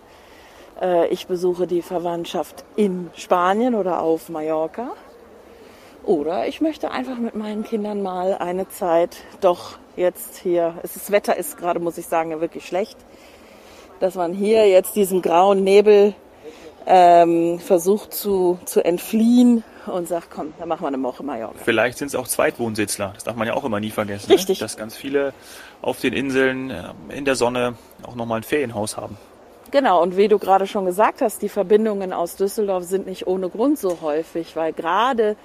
äh, 0.82 1.08
ich 1.08 1.28
besuche 1.28 1.68
die 1.68 1.82
Verwandtschaft 1.82 2.64
in 2.76 3.12
Spanien 3.14 3.76
oder 3.76 4.02
auf 4.02 4.30
Mallorca. 4.30 4.92
Oder 6.10 6.48
ich 6.48 6.60
möchte 6.60 6.90
einfach 6.90 7.18
mit 7.18 7.36
meinen 7.36 7.64
Kindern 7.64 8.02
mal 8.02 8.34
eine 8.34 8.68
Zeit 8.68 9.18
doch 9.42 9.78
jetzt 9.96 10.38
hier, 10.38 10.74
es 10.82 10.96
ist, 10.96 11.06
das 11.06 11.12
Wetter 11.12 11.38
ist 11.38 11.56
gerade, 11.56 11.80
muss 11.80 12.00
ich 12.00 12.08
sagen, 12.08 12.32
wirklich 12.42 12.66
schlecht, 12.66 12.98
dass 14.00 14.16
man 14.16 14.34
hier 14.34 14.68
jetzt 14.68 14.96
diesem 14.96 15.22
grauen 15.22 15.64
Nebel 15.64 16.16
ähm, 16.88 17.60
versucht 17.60 18.12
zu, 18.12 18.58
zu 18.66 18.84
entfliehen 18.84 19.64
und 19.86 20.08
sagt, 20.08 20.32
komm, 20.32 20.52
dann 20.58 20.68
machen 20.68 20.82
wir 20.82 20.88
eine 20.88 21.04
Woche 21.04 21.22
Mallorca. 21.22 21.60
Vielleicht 21.64 22.00
sind 22.00 22.08
es 22.08 22.16
auch 22.16 22.28
Zweitwohnsitzler, 22.28 23.12
das 23.14 23.24
darf 23.24 23.36
man 23.36 23.48
ja 23.48 23.54
auch 23.54 23.64
immer 23.64 23.80
nie 23.80 23.92
vergessen. 23.92 24.30
Ne? 24.30 24.36
Richtig. 24.36 24.62
Ne? 24.62 24.66
Dass 24.66 24.78
ganz 24.78 24.96
viele 24.96 25.32
auf 25.84 26.00
den 26.00 26.14
Inseln 26.14 26.72
äh, 26.72 26.86
in 27.10 27.26
der 27.26 27.36
Sonne 27.36 27.76
auch 28.02 28.16
nochmal 28.16 28.40
ein 28.40 28.44
Ferienhaus 28.44 28.98
haben. 28.98 29.16
Genau, 29.70 30.02
und 30.02 30.18
wie 30.18 30.28
du 30.28 30.40
gerade 30.40 30.66
schon 30.66 30.86
gesagt 30.86 31.22
hast, 31.22 31.44
die 31.44 31.50
Verbindungen 31.50 32.14
aus 32.14 32.36
Düsseldorf 32.36 32.86
sind 32.86 33.06
nicht 33.06 33.28
ohne 33.28 33.50
Grund 33.50 33.78
so 33.78 34.00
häufig, 34.02 34.56
weil 34.56 34.74
gerade 34.74 35.36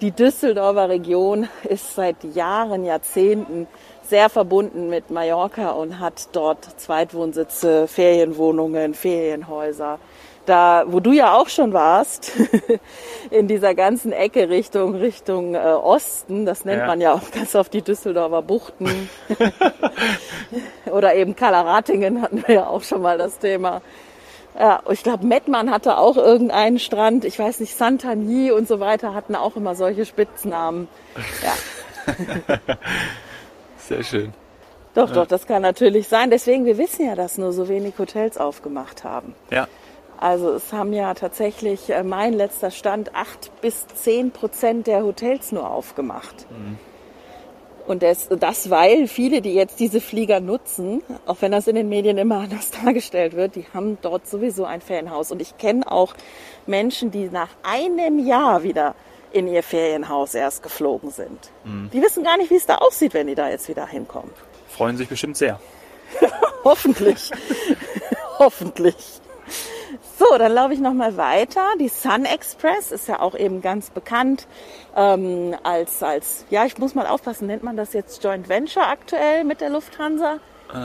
die 0.00 0.10
Düsseldorfer 0.10 0.88
Region 0.88 1.48
ist 1.68 1.94
seit 1.94 2.22
Jahren, 2.34 2.84
Jahrzehnten 2.84 3.66
sehr 4.02 4.28
verbunden 4.28 4.90
mit 4.90 5.10
Mallorca 5.10 5.70
und 5.70 5.98
hat 5.98 6.28
dort 6.32 6.64
Zweitwohnsitze, 6.78 7.88
Ferienwohnungen, 7.88 8.94
Ferienhäuser. 8.94 9.98
da, 10.46 10.84
wo 10.86 11.00
du 11.00 11.12
ja 11.12 11.34
auch 11.34 11.48
schon 11.48 11.72
warst, 11.72 12.32
in 13.30 13.48
dieser 13.48 13.74
ganzen 13.74 14.12
Ecke 14.12 14.48
Richtung 14.48 14.94
Richtung 14.94 15.54
äh, 15.54 15.58
Osten, 15.58 16.44
das 16.44 16.64
nennt 16.64 16.80
ja. 16.80 16.86
man 16.86 17.00
ja 17.00 17.14
auch 17.14 17.30
ganz 17.30 17.54
oft 17.54 17.72
die 17.72 17.82
Düsseldorfer 17.82 18.42
Buchten 18.42 19.08
oder 20.90 21.14
eben 21.14 21.34
Kalaratingen 21.34 22.20
hatten 22.20 22.44
wir 22.46 22.54
ja 22.54 22.66
auch 22.66 22.82
schon 22.82 23.02
mal 23.02 23.16
das 23.16 23.38
Thema. 23.38 23.80
Ja, 24.58 24.82
ich 24.88 25.02
glaube, 25.02 25.26
Mettmann 25.26 25.70
hatte 25.70 25.98
auch 25.98 26.16
irgendeinen 26.16 26.78
Strand. 26.78 27.24
Ich 27.24 27.38
weiß 27.38 27.60
nicht, 27.60 27.76
Santagny 27.76 28.52
und 28.52 28.68
so 28.68 28.78
weiter 28.78 29.14
hatten 29.14 29.34
auch 29.34 29.56
immer 29.56 29.74
solche 29.74 30.06
Spitznamen. 30.06 30.88
Ja. 31.42 32.14
Sehr 33.78 34.04
schön. 34.04 34.32
Doch, 34.94 35.08
ja. 35.08 35.14
doch, 35.14 35.26
das 35.26 35.46
kann 35.46 35.62
natürlich 35.62 36.06
sein. 36.06 36.30
Deswegen, 36.30 36.64
wir 36.66 36.78
wissen 36.78 37.06
ja, 37.06 37.16
dass 37.16 37.36
nur 37.36 37.52
so 37.52 37.68
wenig 37.68 37.98
Hotels 37.98 38.38
aufgemacht 38.38 39.02
haben. 39.02 39.34
Ja. 39.50 39.66
Also 40.18 40.52
es 40.52 40.72
haben 40.72 40.92
ja 40.92 41.14
tatsächlich, 41.14 41.90
äh, 41.90 42.04
mein 42.04 42.32
letzter 42.32 42.70
Stand, 42.70 43.14
acht 43.14 43.50
bis 43.60 43.86
zehn 43.88 44.30
Prozent 44.30 44.86
der 44.86 45.02
Hotels 45.02 45.50
nur 45.50 45.68
aufgemacht. 45.68 46.46
Mhm. 46.50 46.78
Und 47.86 48.02
das, 48.02 48.28
das, 48.28 48.70
weil 48.70 49.08
viele, 49.08 49.42
die 49.42 49.52
jetzt 49.54 49.78
diese 49.78 50.00
Flieger 50.00 50.40
nutzen, 50.40 51.02
auch 51.26 51.36
wenn 51.40 51.52
das 51.52 51.66
in 51.66 51.74
den 51.74 51.88
Medien 51.88 52.16
immer 52.16 52.40
anders 52.40 52.70
dargestellt 52.84 53.34
wird, 53.36 53.56
die 53.56 53.66
haben 53.74 53.98
dort 54.00 54.26
sowieso 54.26 54.64
ein 54.64 54.80
Ferienhaus. 54.80 55.30
Und 55.30 55.42
ich 55.42 55.58
kenne 55.58 55.90
auch 55.90 56.14
Menschen, 56.66 57.10
die 57.10 57.28
nach 57.28 57.50
einem 57.62 58.18
Jahr 58.18 58.62
wieder 58.62 58.94
in 59.32 59.48
ihr 59.48 59.62
Ferienhaus 59.62 60.34
erst 60.34 60.62
geflogen 60.62 61.10
sind. 61.10 61.50
Mhm. 61.64 61.90
Die 61.92 62.00
wissen 62.00 62.22
gar 62.22 62.38
nicht, 62.38 62.50
wie 62.50 62.56
es 62.56 62.66
da 62.66 62.76
aussieht, 62.76 63.14
wenn 63.14 63.26
die 63.26 63.34
da 63.34 63.50
jetzt 63.50 63.68
wieder 63.68 63.86
hinkommen. 63.86 64.30
Freuen 64.68 64.96
sich 64.96 65.08
bestimmt 65.08 65.36
sehr. 65.36 65.60
Hoffentlich. 66.64 67.30
Hoffentlich. 68.38 68.94
So, 70.18 70.38
dann 70.38 70.52
laufe 70.52 70.74
ich 70.74 70.80
nochmal 70.80 71.16
weiter. 71.16 71.62
Die 71.80 71.88
Sun 71.88 72.24
Express 72.24 72.92
ist 72.92 73.08
ja 73.08 73.20
auch 73.20 73.34
eben 73.34 73.62
ganz 73.62 73.90
bekannt 73.90 74.46
ähm, 74.96 75.54
als, 75.62 76.02
als, 76.02 76.44
ja, 76.50 76.64
ich 76.64 76.78
muss 76.78 76.94
mal 76.94 77.06
aufpassen, 77.06 77.46
nennt 77.46 77.62
man 77.62 77.76
das 77.76 77.92
jetzt 77.92 78.22
Joint 78.22 78.48
Venture 78.48 78.86
aktuell 78.86 79.44
mit 79.44 79.60
der 79.60 79.70
Lufthansa? 79.70 80.38
Äh. 80.72 80.76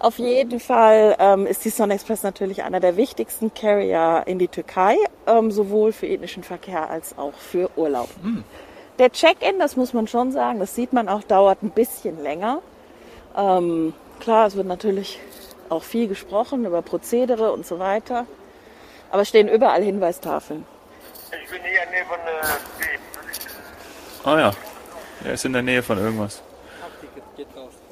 Auf 0.00 0.18
jeden 0.18 0.60
Fall 0.60 1.16
ähm, 1.18 1.46
ist 1.46 1.64
die 1.64 1.70
Sun 1.70 1.90
Express 1.90 2.22
natürlich 2.22 2.62
einer 2.62 2.80
der 2.80 2.96
wichtigsten 2.96 3.52
Carrier 3.54 4.22
in 4.26 4.38
die 4.38 4.48
Türkei, 4.48 4.96
ähm, 5.26 5.50
sowohl 5.50 5.92
für 5.92 6.06
ethnischen 6.06 6.42
Verkehr 6.42 6.88
als 6.90 7.16
auch 7.18 7.34
für 7.34 7.70
Urlaub. 7.76 8.08
Hm. 8.22 8.44
Der 8.98 9.12
Check-in, 9.12 9.58
das 9.58 9.76
muss 9.76 9.92
man 9.92 10.08
schon 10.08 10.32
sagen, 10.32 10.58
das 10.58 10.74
sieht 10.74 10.92
man 10.92 11.08
auch, 11.08 11.22
dauert 11.22 11.62
ein 11.62 11.70
bisschen 11.70 12.22
länger. 12.22 12.60
Ähm, 13.36 13.94
klar, 14.18 14.48
es 14.48 14.56
wird 14.56 14.66
natürlich 14.66 15.20
auch 15.68 15.82
viel 15.82 16.08
gesprochen 16.08 16.64
über 16.64 16.82
Prozedere 16.82 17.52
und 17.52 17.66
so 17.66 17.78
weiter. 17.78 18.26
Aber 19.10 19.24
stehen 19.24 19.48
überall 19.48 19.82
Hinweistafeln. 19.82 20.66
Ich 21.30 21.50
bin 21.50 21.60
hier 21.62 21.80
neben 21.90 22.10
äh, 22.10 22.98
Ah 24.24 24.38
ja, 24.38 24.50
er 25.24 25.32
ist 25.32 25.44
in 25.44 25.52
der 25.52 25.62
Nähe 25.62 25.82
von 25.82 25.98
irgendwas. 25.98 26.42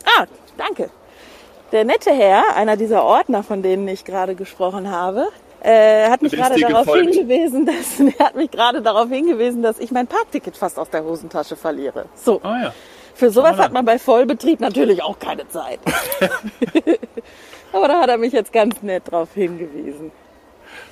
Ah, 0.05 0.27
danke. 0.57 0.91
Der 1.73 1.85
nette 1.85 2.13
Herr, 2.13 2.55
einer 2.57 2.77
dieser 2.77 3.03
Ordner, 3.03 3.43
von 3.43 3.63
denen 3.63 3.89
ich 3.89 4.05
gerade 4.05 4.35
gesprochen 4.35 4.91
habe, 4.91 5.29
äh, 5.61 6.09
hat 6.09 6.23
mich 6.23 6.33
gerade 6.33 6.61
darauf 6.61 6.87
hingewiesen, 6.95 7.67
dass 7.67 7.99
er 8.01 8.27
hat 8.27 8.35
mich 8.37 8.51
gerade 8.51 8.83
darauf 8.83 9.09
hingewiesen, 9.09 9.63
dass 9.63 9.79
ich 9.79 9.91
mein 9.91 10.07
Parkticket 10.07 10.57
fast 10.57 10.79
aus 10.79 10.91
der 10.91 11.05
Hosentasche 11.05 11.57
verliere. 11.57 12.07
So. 12.15 12.41
Ah 12.43 12.63
ja. 12.63 12.75
Für 13.15 13.31
sowas 13.31 13.57
hat 13.57 13.73
man 13.73 13.87
bei 13.87 13.99
Vollbetrieb 13.99 14.61
natürlich 14.61 15.03
auch 15.03 15.19
keine 15.19 15.49
Zeit. 15.49 15.81
Aber 17.73 17.89
da 17.89 18.01
hat 18.03 18.11
er 18.11 18.19
mich 18.19 18.35
jetzt 18.35 18.53
ganz 18.53 18.83
nett 18.83 19.05
darauf 19.11 19.33
hingewiesen. 19.33 20.13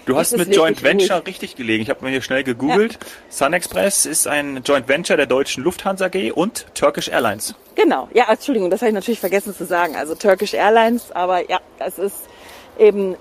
Du 0.06 0.16
hast 0.16 0.36
mit 0.36 0.54
Joint 0.54 0.82
Venture 0.82 1.18
gut. 1.18 1.26
richtig 1.28 1.56
gelegen. 1.56 1.82
Ich 1.82 1.90
habe 1.90 2.04
mir 2.04 2.10
hier 2.10 2.22
schnell 2.22 2.44
gegoogelt. 2.44 2.94
Ja. 2.94 2.98
Sun 3.30 3.52
Express 3.54 4.04
ist 4.04 4.28
ein 4.28 4.62
Joint 4.64 4.88
Venture 4.88 5.16
der 5.16 5.26
deutschen 5.26 5.64
Lufthansa 5.64 6.06
AG 6.06 6.32
und 6.32 6.66
Turkish 6.74 7.08
Airlines. 7.08 7.54
Genau. 7.74 8.08
Ja, 8.12 8.26
Entschuldigung, 8.28 8.70
das 8.70 8.80
habe 8.80 8.90
ich 8.90 8.94
natürlich 8.94 9.20
vergessen 9.20 9.54
zu 9.54 9.64
sagen. 9.64 9.96
Also 9.96 10.14
Turkish 10.14 10.54
Airlines, 10.54 11.10
aber 11.12 11.48
ja, 11.48 11.60
es 11.78 11.98
ist 11.98 12.16
eben 12.78 13.16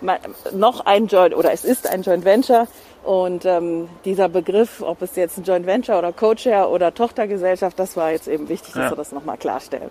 noch 0.51 0.85
ein 0.85 1.07
Joint 1.07 1.35
oder 1.35 1.53
es 1.53 1.63
ist 1.63 1.87
ein 1.87 2.01
Joint 2.01 2.25
Venture 2.25 2.67
und 3.03 3.45
ähm, 3.45 3.89
dieser 4.05 4.29
Begriff, 4.29 4.81
ob 4.81 5.01
es 5.01 5.15
jetzt 5.15 5.37
ein 5.37 5.43
Joint 5.43 5.65
Venture 5.65 5.97
oder 5.97 6.11
Co-Share 6.11 6.69
oder 6.69 6.93
Tochtergesellschaft, 6.93 7.77
das 7.77 7.95
war 7.95 8.11
jetzt 8.11 8.27
eben 8.27 8.49
wichtig, 8.49 8.73
dass 8.73 8.83
ja. 8.83 8.91
wir 8.91 8.95
das 8.97 9.11
nochmal 9.11 9.37
klarstellen. 9.37 9.89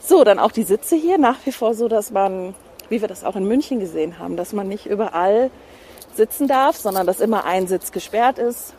So, 0.00 0.24
dann 0.24 0.38
auch 0.38 0.52
die 0.52 0.64
Sitze 0.64 0.96
hier 0.96 1.18
nach 1.18 1.36
wie 1.44 1.52
vor 1.52 1.74
so, 1.74 1.88
dass 1.88 2.10
man 2.10 2.54
wie 2.92 3.00
wir 3.00 3.08
das 3.08 3.24
auch 3.24 3.36
in 3.36 3.48
München 3.48 3.80
gesehen 3.80 4.18
haben, 4.18 4.36
dass 4.36 4.52
man 4.52 4.68
nicht 4.68 4.84
überall 4.84 5.50
sitzen 6.14 6.46
darf, 6.46 6.76
sondern 6.76 7.06
dass 7.06 7.20
immer 7.20 7.46
ein 7.46 7.66
Sitz 7.66 7.90
gesperrt 7.90 8.38
ist. 8.38 8.74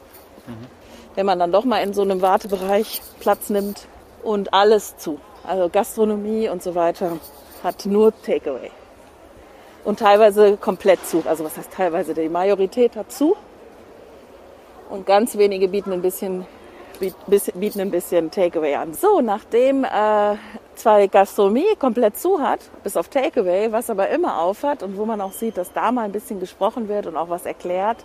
Mhm. 0.46 0.68
Wenn 1.16 1.26
man 1.26 1.40
dann 1.40 1.52
doch 1.52 1.66
mal 1.66 1.80
in 1.80 1.96
so 1.96 2.04
einem 2.04 2.22
Wartebereich 2.22 3.02
Platz 3.20 3.50
nimmt 3.50 3.88
und 4.22 4.54
alles 4.54 4.98
zu. 4.98 5.20
Also 5.44 5.68
Gastronomie 5.68 6.48
und 6.48 6.62
so 6.62 6.76
weiter 6.76 7.18
hat 7.64 7.88
nur 7.88 8.14
Takeaway. 8.22 8.70
Und 9.84 9.98
teilweise 9.98 10.58
komplett 10.58 11.06
zu. 11.08 11.24
Also 11.26 11.44
was 11.44 11.58
heißt 11.58 11.72
teilweise? 11.74 12.14
Die 12.14 12.30
Majorität 12.30 12.96
hat 12.96 13.12
zu. 13.12 13.36
Und 14.92 15.08
ganz 15.08 15.40
wenige 15.40 15.70
bieten 15.70 15.92
ein 15.92 16.04
bisschen 16.04 16.46
bieten 17.00 17.82
ein 17.82 17.92
bisschen 17.92 18.32
Takeaway 18.32 18.76
an. 18.76 18.94
So, 18.94 19.22
nachdem 19.22 19.84
äh, 19.84 20.36
zwar 20.76 21.08
Gastronomie 21.08 21.76
komplett 21.80 22.18
zu 22.18 22.42
hat, 22.42 22.60
bis 22.84 22.98
auf 22.98 23.10
Takeaway, 23.10 23.72
was 23.72 23.90
aber 23.90 24.10
immer 24.10 24.42
aufhat 24.42 24.84
und 24.84 24.98
wo 24.98 25.06
man 25.06 25.22
auch 25.22 25.32
sieht, 25.32 25.58
dass 25.58 25.74
da 25.74 25.92
mal 25.92 26.04
ein 26.04 26.12
bisschen 26.12 26.40
gesprochen 26.40 26.88
wird 26.88 27.08
und 27.08 27.18
auch 27.18 27.30
was 27.30 27.46
erklärt, 27.46 27.98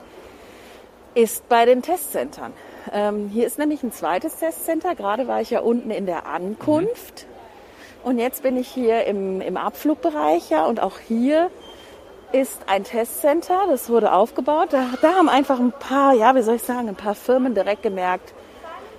ist 1.14 1.48
bei 1.48 1.64
den 1.64 1.82
Testcentern. 1.82 2.52
Ähm, 2.92 3.28
hier 3.28 3.46
ist 3.46 3.58
nämlich 3.58 3.82
ein 3.82 3.92
zweites 3.92 4.36
Testcenter. 4.36 4.94
Gerade 4.94 5.26
war 5.26 5.40
ich 5.40 5.50
ja 5.50 5.60
unten 5.60 5.90
in 5.90 6.06
der 6.06 6.26
Ankunft. 6.26 7.26
Mhm. 7.26 8.08
Und 8.08 8.18
jetzt 8.18 8.42
bin 8.42 8.56
ich 8.56 8.68
hier 8.68 9.04
im, 9.04 9.40
im 9.40 9.56
Abflugbereich 9.56 10.50
ja 10.50 10.64
und 10.64 10.80
auch 10.80 10.98
hier 10.98 11.50
ist 12.32 12.60
ein 12.66 12.84
Testcenter, 12.84 13.64
das 13.68 13.88
wurde 13.88 14.12
aufgebaut. 14.12 14.68
Da, 14.70 14.86
da 15.00 15.14
haben 15.14 15.28
einfach 15.28 15.58
ein 15.58 15.72
paar, 15.72 16.12
ja, 16.14 16.34
wie 16.34 16.42
soll 16.42 16.56
ich 16.56 16.62
sagen, 16.62 16.88
ein 16.88 16.94
paar 16.94 17.14
Firmen 17.14 17.54
direkt 17.54 17.82
gemerkt, 17.82 18.34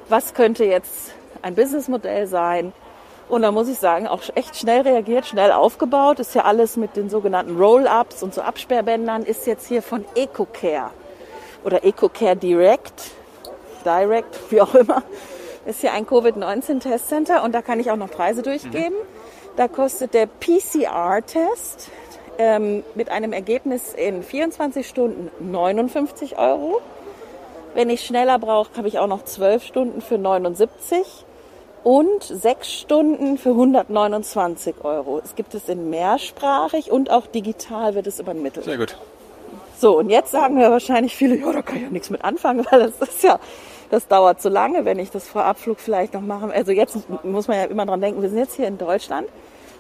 was 0.10 0.34
könnte 0.34 0.66
jetzt 0.66 1.14
ein 1.42 1.56
Businessmodell 1.56 2.28
sein. 2.28 2.74
Und 3.30 3.44
da 3.44 3.52
muss 3.52 3.68
ich 3.68 3.78
sagen, 3.78 4.08
auch 4.08 4.24
echt 4.34 4.58
schnell 4.58 4.82
reagiert, 4.82 5.28
schnell 5.28 5.52
aufgebaut. 5.52 6.20
Ist 6.20 6.34
ja 6.34 6.46
alles 6.46 6.78
mit 6.78 6.96
den 6.96 7.10
sogenannten 7.10 7.58
Roll-Ups 7.58 8.24
und 8.24 8.34
so 8.34 8.42
Absperrbändern. 8.42 9.24
Ist 9.24 9.46
jetzt 9.46 9.68
hier 9.68 9.84
von 9.84 10.04
EcoCare 10.16 10.90
oder 11.64 11.84
EcoCare 11.84 12.36
Direct, 12.36 13.12
Direct, 13.86 14.52
wie 14.52 14.62
auch 14.62 14.74
immer. 14.74 15.04
Ist 15.66 15.82
hier 15.82 15.94
ein 15.94 16.08
Covid-19-Testcenter 16.08 17.44
und 17.44 17.54
da 17.54 17.62
kann 17.62 17.80
ich 17.80 17.92
auch 17.92 17.96
noch 17.96 18.10
Preise 18.10 18.42
durchgeben. 18.42 18.96
Mhm. 18.96 19.56
Da 19.58 19.68
kostet 19.68 20.14
der 20.14 20.26
PCR-Test 20.26 21.90
ähm, 22.40 22.84
mit 22.96 23.10
einem 23.10 23.34
Ergebnis 23.34 23.94
in 23.94 24.24
24 24.24 24.88
Stunden 24.88 25.30
59 25.52 26.38
Euro. 26.40 26.82
Wenn 27.74 27.90
ich 27.90 28.02
schneller 28.02 28.40
brauche, 28.40 28.76
habe 28.78 28.88
ich 28.88 29.00
auch 29.00 29.08
noch 29.08 29.24
12 29.24 29.64
Stunden 29.64 30.02
für 30.02 30.18
79 30.18 31.26
und 31.84 32.24
6 32.24 32.72
Stunden 32.72 33.38
für 33.38 33.50
129 33.50 34.76
Euro. 34.84 35.22
Es 35.24 35.36
gibt 35.36 35.54
es 35.54 35.70
in 35.70 35.90
mehrsprachig 35.90 36.92
und 36.92 37.10
auch 37.10 37.28
digital 37.28 37.96
wird 37.96 38.08
es 38.08 38.20
übermittelt. 38.20 38.66
Sehr 38.66 38.78
gut. 38.78 38.98
So, 39.78 39.98
und 39.98 40.10
jetzt 40.10 40.32
sagen 40.32 40.58
wir 40.58 40.72
wahrscheinlich 40.72 41.16
viele, 41.16 41.36
ja, 41.36 41.54
da 41.54 41.62
kann 41.62 41.78
ich 41.78 41.84
ja 41.84 41.90
nichts 41.90 42.10
mit 42.10 42.24
anfangen, 42.24 42.66
weil 42.72 42.80
das 42.82 43.10
ist 43.10 43.24
ja, 43.24 43.40
das 43.90 44.08
dauert 44.08 44.42
zu 44.42 44.50
lange, 44.50 44.84
wenn 44.84 45.00
ich 45.00 45.10
das 45.10 45.28
vor 45.28 45.46
Abflug 45.46 45.80
vielleicht 45.80 46.14
noch 46.14 46.22
mache. 46.22 46.52
Also 46.52 46.72
jetzt 46.72 46.98
muss 47.24 47.48
man 47.48 47.58
ja 47.58 47.64
immer 47.66 47.86
dran 47.86 48.02
denken, 48.02 48.22
wir 48.22 48.30
sind 48.30 48.40
jetzt 48.40 48.56
hier 48.56 48.68
in 48.68 48.78
Deutschland 48.78 49.28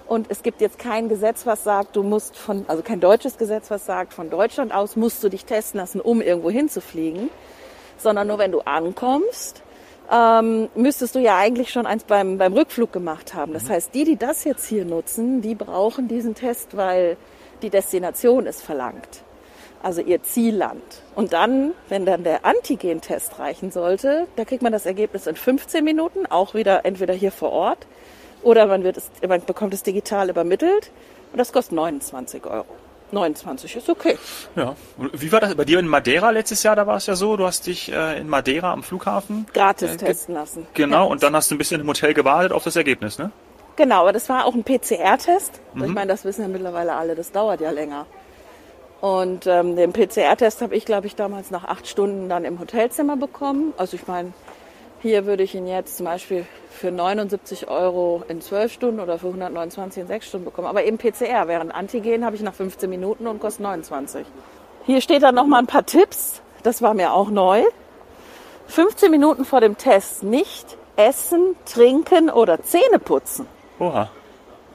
und 0.08 0.28
es 0.30 0.42
gibt 0.42 0.62
jetzt 0.62 0.80
kein 0.80 1.10
Gesetz, 1.10 1.46
was 1.46 1.64
sagt, 1.64 1.96
du 1.96 2.04
musst 2.04 2.38
von, 2.38 2.66
also 2.68 2.82
kein 2.82 3.02
deutsches 3.02 3.38
Gesetz, 3.38 3.70
was 3.70 3.86
sagt, 3.86 4.14
von 4.14 4.30
Deutschland 4.30 4.74
aus 4.74 4.96
musst 4.96 5.24
du 5.24 5.30
dich 5.30 5.44
testen 5.44 5.80
lassen, 5.80 6.00
um 6.00 6.22
irgendwo 6.22 6.50
hinzufliegen 6.50 7.30
sondern 8.02 8.28
nur 8.28 8.38
wenn 8.38 8.52
du 8.52 8.62
ankommst, 8.62 9.62
ähm, 10.12 10.70
müsstest 10.76 11.16
du 11.16 11.20
ja 11.20 11.38
eigentlich 11.38 11.72
schon 11.72 11.86
eins 11.86 12.04
beim, 12.04 12.38
beim 12.38 12.54
Rückflug 12.54 12.92
gemacht 12.92 13.34
haben. 13.34 13.54
Das 13.54 13.66
mhm. 13.66 13.70
heißt, 13.70 13.94
die, 13.94 14.04
die 14.06 14.18
das 14.18 14.44
jetzt 14.44 14.68
hier 14.68 14.86
nutzen, 14.86 15.42
die 15.42 15.56
brauchen 15.56 16.08
diesen 16.08 16.36
Test, 16.36 16.76
weil 16.76 17.18
die 17.62 17.70
Destination 17.70 18.48
es 18.48 18.62
verlangt. 18.62 19.24
Also 19.82 20.02
ihr 20.02 20.24
Zielland. 20.24 20.84
Und 21.16 21.32
dann, 21.32 21.72
wenn 21.88 22.06
dann 22.06 22.24
der 22.24 22.46
Antigen-Test 22.46 23.40
reichen 23.40 23.72
sollte, 23.72 24.28
da 24.36 24.44
kriegt 24.44 24.62
man 24.62 24.74
das 24.74 24.86
Ergebnis 24.86 25.26
in 25.26 25.36
15 25.36 25.84
Minuten, 25.84 26.26
auch 26.26 26.54
wieder 26.54 26.86
entweder 26.86 27.14
hier 27.14 27.32
vor 27.32 27.52
Ort 27.52 27.88
oder 28.42 28.66
man, 28.66 28.84
wird 28.84 28.98
es, 28.98 29.10
man 29.26 29.42
bekommt 29.46 29.74
es 29.74 29.84
digital 29.84 30.30
übermittelt 30.30 30.92
und 31.32 31.38
das 31.38 31.54
kostet 31.54 31.74
29 31.74 32.46
Euro. 32.46 32.76
29 33.14 33.76
ist 33.76 33.90
okay. 33.90 34.18
Ja. 34.56 34.76
Und 34.98 35.22
wie 35.22 35.32
war 35.32 35.40
das 35.40 35.56
bei 35.56 35.66
dir 35.66 35.80
in 35.80 35.88
Madeira 35.88 36.30
letztes 36.32 36.64
Jahr? 36.64 36.76
Da 36.76 36.88
war 36.88 36.98
es 36.98 37.06
ja 37.06 37.16
so, 37.16 37.38
du 37.38 37.46
hast 37.46 37.68
dich 37.68 37.92
äh, 37.92 38.20
in 38.20 38.30
Madeira 38.30 38.72
am 38.72 38.84
Flughafen 38.84 39.46
gratis 39.54 39.94
äh, 39.94 39.98
testen 39.98 40.36
lassen. 40.36 40.68
Genau, 40.74 41.06
ja. 41.06 41.12
und 41.12 41.24
dann 41.24 41.36
hast 41.36 41.52
du 41.52 41.56
ein 41.56 41.58
bisschen 41.58 41.82
im 41.82 41.88
Hotel 41.88 42.14
gewartet 42.14 42.52
auf 42.52 42.64
das 42.64 42.76
Ergebnis, 42.76 43.18
ne? 43.18 43.32
Genau, 43.76 44.02
aber 44.02 44.12
das 44.12 44.28
war 44.28 44.46
auch 44.46 44.54
ein 44.54 44.64
PCR-Test. 44.64 45.62
Mhm. 45.74 45.84
Ich 45.86 45.92
meine, 45.92 46.08
das 46.08 46.26
wissen 46.26 46.42
ja 46.42 46.48
mittlerweile 46.48 46.96
alle, 46.96 47.16
das 47.16 47.32
dauert 47.32 47.62
ja 47.62 47.72
länger. 47.72 48.06
Und 49.02 49.48
ähm, 49.48 49.78
den 49.78 49.94
PCR-Test 49.94 50.62
habe 50.62 50.76
ich, 50.76 50.84
glaube 50.86 51.08
ich, 51.08 51.16
damals 51.16 51.52
nach 51.52 51.64
acht 51.64 51.88
Stunden 51.88 52.28
dann 52.28 52.44
im 52.44 52.60
Hotelzimmer 52.60 53.16
bekommen. 53.16 53.74
Also 53.78 53.96
ich 53.96 54.08
meine, 54.08 54.34
hier 55.02 55.26
würde 55.26 55.44
ich 55.44 55.56
ihn 55.56 55.68
jetzt 55.68 55.98
zum 55.98 56.06
Beispiel 56.06 56.46
für 56.70 56.92
79 56.92 57.68
Euro 57.70 58.24
in 58.28 58.42
12 58.42 58.74
Stunden 58.74 59.00
oder 59.00 59.18
für 59.18 59.28
129 59.28 60.02
in 60.02 60.08
6 60.08 60.28
Stunden 60.28 60.46
bekommen. 60.46 60.68
Aber 60.68 60.84
eben 60.84 60.98
PCR, 60.98 61.48
während 61.48 61.74
Antigen 61.74 62.26
habe 62.26 62.36
ich 62.36 62.42
nach 62.42 62.54
15 62.54 62.90
Minuten 62.90 63.28
und 63.28 63.40
kostet 63.40 63.62
29. 63.64 64.26
Hier 64.86 65.02
steht 65.02 65.24
dann 65.24 65.36
nochmal 65.36 65.62
ein 65.62 65.68
paar 65.68 65.86
Tipps. 65.86 66.42
Das 66.64 66.82
war 66.82 66.94
mir 66.94 67.14
auch 67.14 67.30
neu. 67.30 67.64
15 68.68 69.10
Minuten 69.10 69.46
vor 69.46 69.62
dem 69.62 69.78
Test 69.78 70.24
nicht 70.24 70.78
essen, 70.96 71.56
trinken 71.66 72.30
oder 72.30 72.62
Zähne 72.62 73.00
putzen. 73.00 73.48
Oha. 73.80 74.10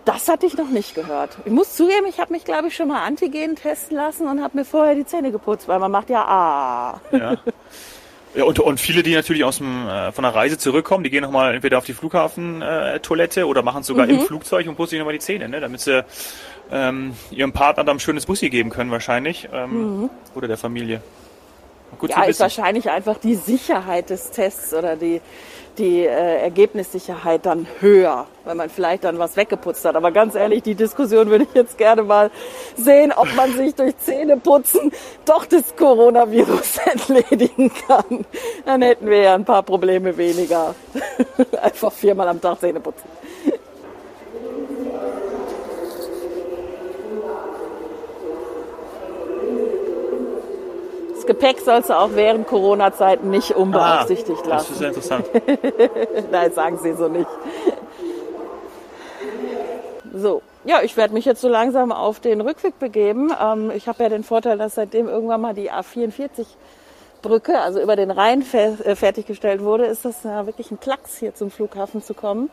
Das 0.04 0.28
hatte 0.28 0.44
ich 0.44 0.56
noch 0.56 0.68
nicht 0.68 0.94
gehört. 0.94 1.38
Ich 1.46 1.52
muss 1.52 1.74
zugeben, 1.74 2.06
ich 2.06 2.20
habe 2.20 2.32
mich, 2.32 2.44
glaube 2.44 2.68
ich, 2.68 2.76
schon 2.76 2.88
mal 2.88 3.04
Antigen 3.04 3.56
testen 3.56 3.96
lassen 3.96 4.28
und 4.28 4.42
habe 4.42 4.58
mir 4.58 4.64
vorher 4.64 4.94
die 4.94 5.06
Zähne 5.06 5.32
geputzt, 5.32 5.66
weil 5.66 5.78
man 5.78 5.90
macht 5.90 6.10
ja 6.10 6.24
ah. 6.26 7.00
Ja. 7.10 7.36
Ja, 8.34 8.44
und, 8.44 8.58
und 8.58 8.80
viele, 8.80 9.02
die 9.02 9.14
natürlich 9.14 9.44
aus 9.44 9.58
dem, 9.58 9.86
äh, 9.86 10.10
von 10.10 10.22
der 10.24 10.34
Reise 10.34 10.58
zurückkommen, 10.58 11.04
die 11.04 11.10
gehen 11.10 11.22
nochmal 11.22 11.54
entweder 11.54 11.78
auf 11.78 11.84
die 11.84 11.92
Flughafentoilette 11.92 13.40
äh, 13.40 13.44
oder 13.44 13.62
machen 13.62 13.82
es 13.82 13.86
sogar 13.86 14.06
mhm. 14.06 14.14
im 14.14 14.20
Flugzeug 14.20 14.66
und 14.66 14.76
putzen 14.76 14.90
sich 14.90 14.98
nochmal 14.98 15.14
die 15.14 15.20
Zähne, 15.20 15.48
ne? 15.48 15.60
damit 15.60 15.80
sie 15.80 16.04
ähm, 16.72 17.14
ihrem 17.30 17.52
Partner 17.52 17.84
dann 17.84 17.96
ein 17.96 18.00
schönes 18.00 18.26
Bussi 18.26 18.50
geben 18.50 18.70
können 18.70 18.90
wahrscheinlich 18.90 19.48
ähm, 19.52 20.00
mhm. 20.00 20.10
oder 20.34 20.48
der 20.48 20.56
Familie. 20.56 21.00
Gut 21.98 22.10
ja, 22.10 22.24
ist 22.24 22.40
wahrscheinlich 22.40 22.90
einfach 22.90 23.18
die 23.18 23.36
Sicherheit 23.36 24.10
des 24.10 24.32
Tests 24.32 24.74
oder 24.74 24.96
die, 24.96 25.20
die 25.78 26.06
äh, 26.06 26.42
Ergebnissicherheit 26.42 27.46
dann 27.46 27.66
höher, 27.80 28.26
weil 28.44 28.54
man 28.54 28.70
vielleicht 28.70 29.04
dann 29.04 29.18
was 29.18 29.36
weggeputzt 29.36 29.84
hat. 29.84 29.96
Aber 29.96 30.10
ganz 30.12 30.34
ehrlich, 30.34 30.62
die 30.62 30.74
Diskussion 30.74 31.28
würde 31.28 31.44
ich 31.44 31.54
jetzt 31.54 31.78
gerne 31.78 32.02
mal 32.02 32.30
sehen, 32.76 33.12
ob 33.14 33.34
man 33.34 33.52
sich 33.56 33.74
durch 33.74 33.96
Zähneputzen 33.98 34.92
doch 35.24 35.46
das 35.46 35.74
Coronavirus 35.76 36.78
entledigen 36.92 37.72
kann. 37.86 38.24
Dann 38.64 38.82
hätten 38.82 39.06
wir 39.08 39.18
ja 39.18 39.34
ein 39.34 39.44
paar 39.44 39.62
Probleme 39.62 40.16
weniger. 40.16 40.74
Einfach 41.62 41.92
viermal 41.92 42.28
am 42.28 42.40
Tag 42.40 42.60
Zähne 42.60 42.80
putzen. 42.80 43.08
Das 51.24 51.36
Gepäck 51.36 51.60
sollst 51.60 51.88
du 51.88 51.98
auch 51.98 52.10
während 52.12 52.46
Corona-Zeiten 52.46 53.30
nicht 53.30 53.52
unbeaufsichtigt 53.52 54.42
ah, 54.44 54.48
lassen. 54.48 54.66
Das 54.66 54.70
ist 54.70 54.78
sehr 54.78 54.88
interessant. 54.88 55.26
Nein, 56.30 56.52
sagen 56.52 56.78
sie 56.82 56.92
so 56.92 57.08
nicht. 57.08 57.28
So, 60.12 60.42
ja, 60.66 60.82
ich 60.82 60.98
werde 60.98 61.14
mich 61.14 61.24
jetzt 61.24 61.40
so 61.40 61.48
langsam 61.48 61.92
auf 61.92 62.20
den 62.20 62.42
Rückweg 62.42 62.78
begeben. 62.78 63.32
Ähm, 63.42 63.72
ich 63.74 63.88
habe 63.88 64.02
ja 64.02 64.10
den 64.10 64.22
Vorteil, 64.22 64.58
dass 64.58 64.74
seitdem 64.74 65.08
irgendwann 65.08 65.40
mal 65.40 65.54
die 65.54 65.72
A44 65.72 66.44
Brücke, 67.22 67.58
also 67.58 67.80
über 67.80 67.96
den 67.96 68.10
Rhein 68.10 68.44
äh, 68.52 68.94
fertiggestellt 68.94 69.62
wurde, 69.62 69.86
ist 69.86 70.04
das 70.04 70.24
ja 70.24 70.44
wirklich 70.44 70.70
ein 70.70 70.78
Klacks, 70.78 71.16
hier 71.16 71.34
zum 71.34 71.50
Flughafen 71.50 72.02
zu 72.02 72.12
kommen. 72.12 72.50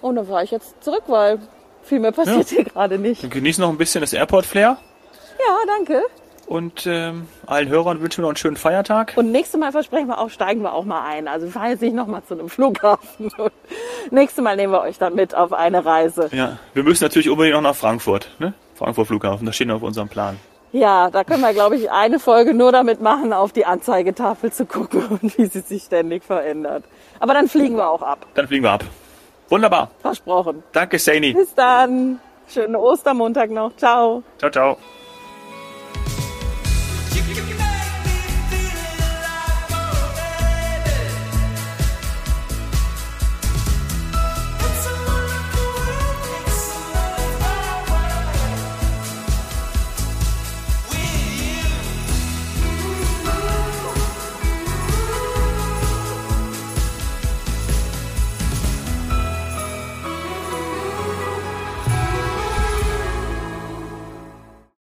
Und 0.00 0.14
dann 0.14 0.28
fahre 0.28 0.44
ich 0.44 0.52
jetzt 0.52 0.84
zurück, 0.84 1.02
weil 1.08 1.40
viel 1.82 1.98
mehr 1.98 2.12
passiert 2.12 2.48
ja. 2.52 2.58
hier 2.58 2.64
gerade 2.64 2.96
nicht. 2.96 3.24
Dann 3.24 3.30
genieß 3.30 3.58
noch 3.58 3.70
ein 3.70 3.76
bisschen 3.76 4.02
das 4.02 4.12
Airport-Flair. 4.12 4.78
Ja, 5.38 5.56
danke. 5.66 6.04
Und 6.46 6.86
ähm, 6.86 7.26
allen 7.46 7.68
Hörern 7.68 8.00
wünschen 8.00 8.18
wir 8.18 8.22
noch 8.22 8.30
einen 8.30 8.36
schönen 8.36 8.56
Feiertag. 8.56 9.14
Und 9.16 9.32
nächstes 9.32 9.58
Mal 9.58 9.72
versprechen 9.72 10.08
wir 10.08 10.18
auch, 10.18 10.30
steigen 10.30 10.62
wir 10.62 10.74
auch 10.74 10.84
mal 10.84 11.02
ein. 11.06 11.28
Also 11.28 11.46
wir 11.46 11.52
fahren 11.52 11.70
jetzt 11.70 11.80
nicht 11.80 11.94
nochmal 11.94 12.22
zu 12.24 12.34
einem 12.34 12.48
Flughafen. 12.48 13.30
nächstes 14.10 14.42
Mal 14.42 14.56
nehmen 14.56 14.72
wir 14.72 14.82
euch 14.82 14.98
dann 14.98 15.14
mit 15.14 15.34
auf 15.34 15.52
eine 15.52 15.84
Reise. 15.84 16.28
Ja, 16.32 16.58
wir 16.74 16.82
müssen 16.82 17.04
natürlich 17.04 17.30
unbedingt 17.30 17.54
noch 17.54 17.62
nach 17.62 17.74
Frankfurt. 17.76 18.28
Ne? 18.38 18.54
Frankfurt 18.74 19.06
Flughafen, 19.06 19.46
das 19.46 19.54
steht 19.54 19.68
noch 19.68 19.76
auf 19.76 19.82
unserem 19.82 20.08
Plan. 20.08 20.38
Ja, 20.72 21.08
da 21.08 21.22
können 21.22 21.40
wir, 21.40 21.52
glaube 21.52 21.76
ich, 21.76 21.90
eine 21.92 22.18
Folge 22.18 22.52
nur 22.52 22.72
damit 22.72 23.00
machen, 23.00 23.32
auf 23.32 23.52
die 23.52 23.64
Anzeigetafel 23.64 24.52
zu 24.52 24.66
gucken 24.66 25.06
und 25.22 25.38
wie 25.38 25.46
sie 25.46 25.60
sich 25.60 25.84
ständig 25.84 26.24
verändert. 26.24 26.84
Aber 27.20 27.32
dann 27.32 27.48
fliegen 27.48 27.76
wir 27.76 27.88
auch 27.88 28.02
ab. 28.02 28.26
Dann 28.34 28.48
fliegen 28.48 28.64
wir 28.64 28.72
ab. 28.72 28.84
Wunderbar. 29.48 29.90
Versprochen. 30.00 30.64
Danke, 30.72 30.98
Saini. 30.98 31.32
Bis 31.32 31.54
dann. 31.54 32.18
Schönen 32.48 32.76
Ostermontag 32.76 33.50
noch. 33.50 33.76
Ciao. 33.76 34.22
Ciao, 34.38 34.50
ciao. 34.50 34.76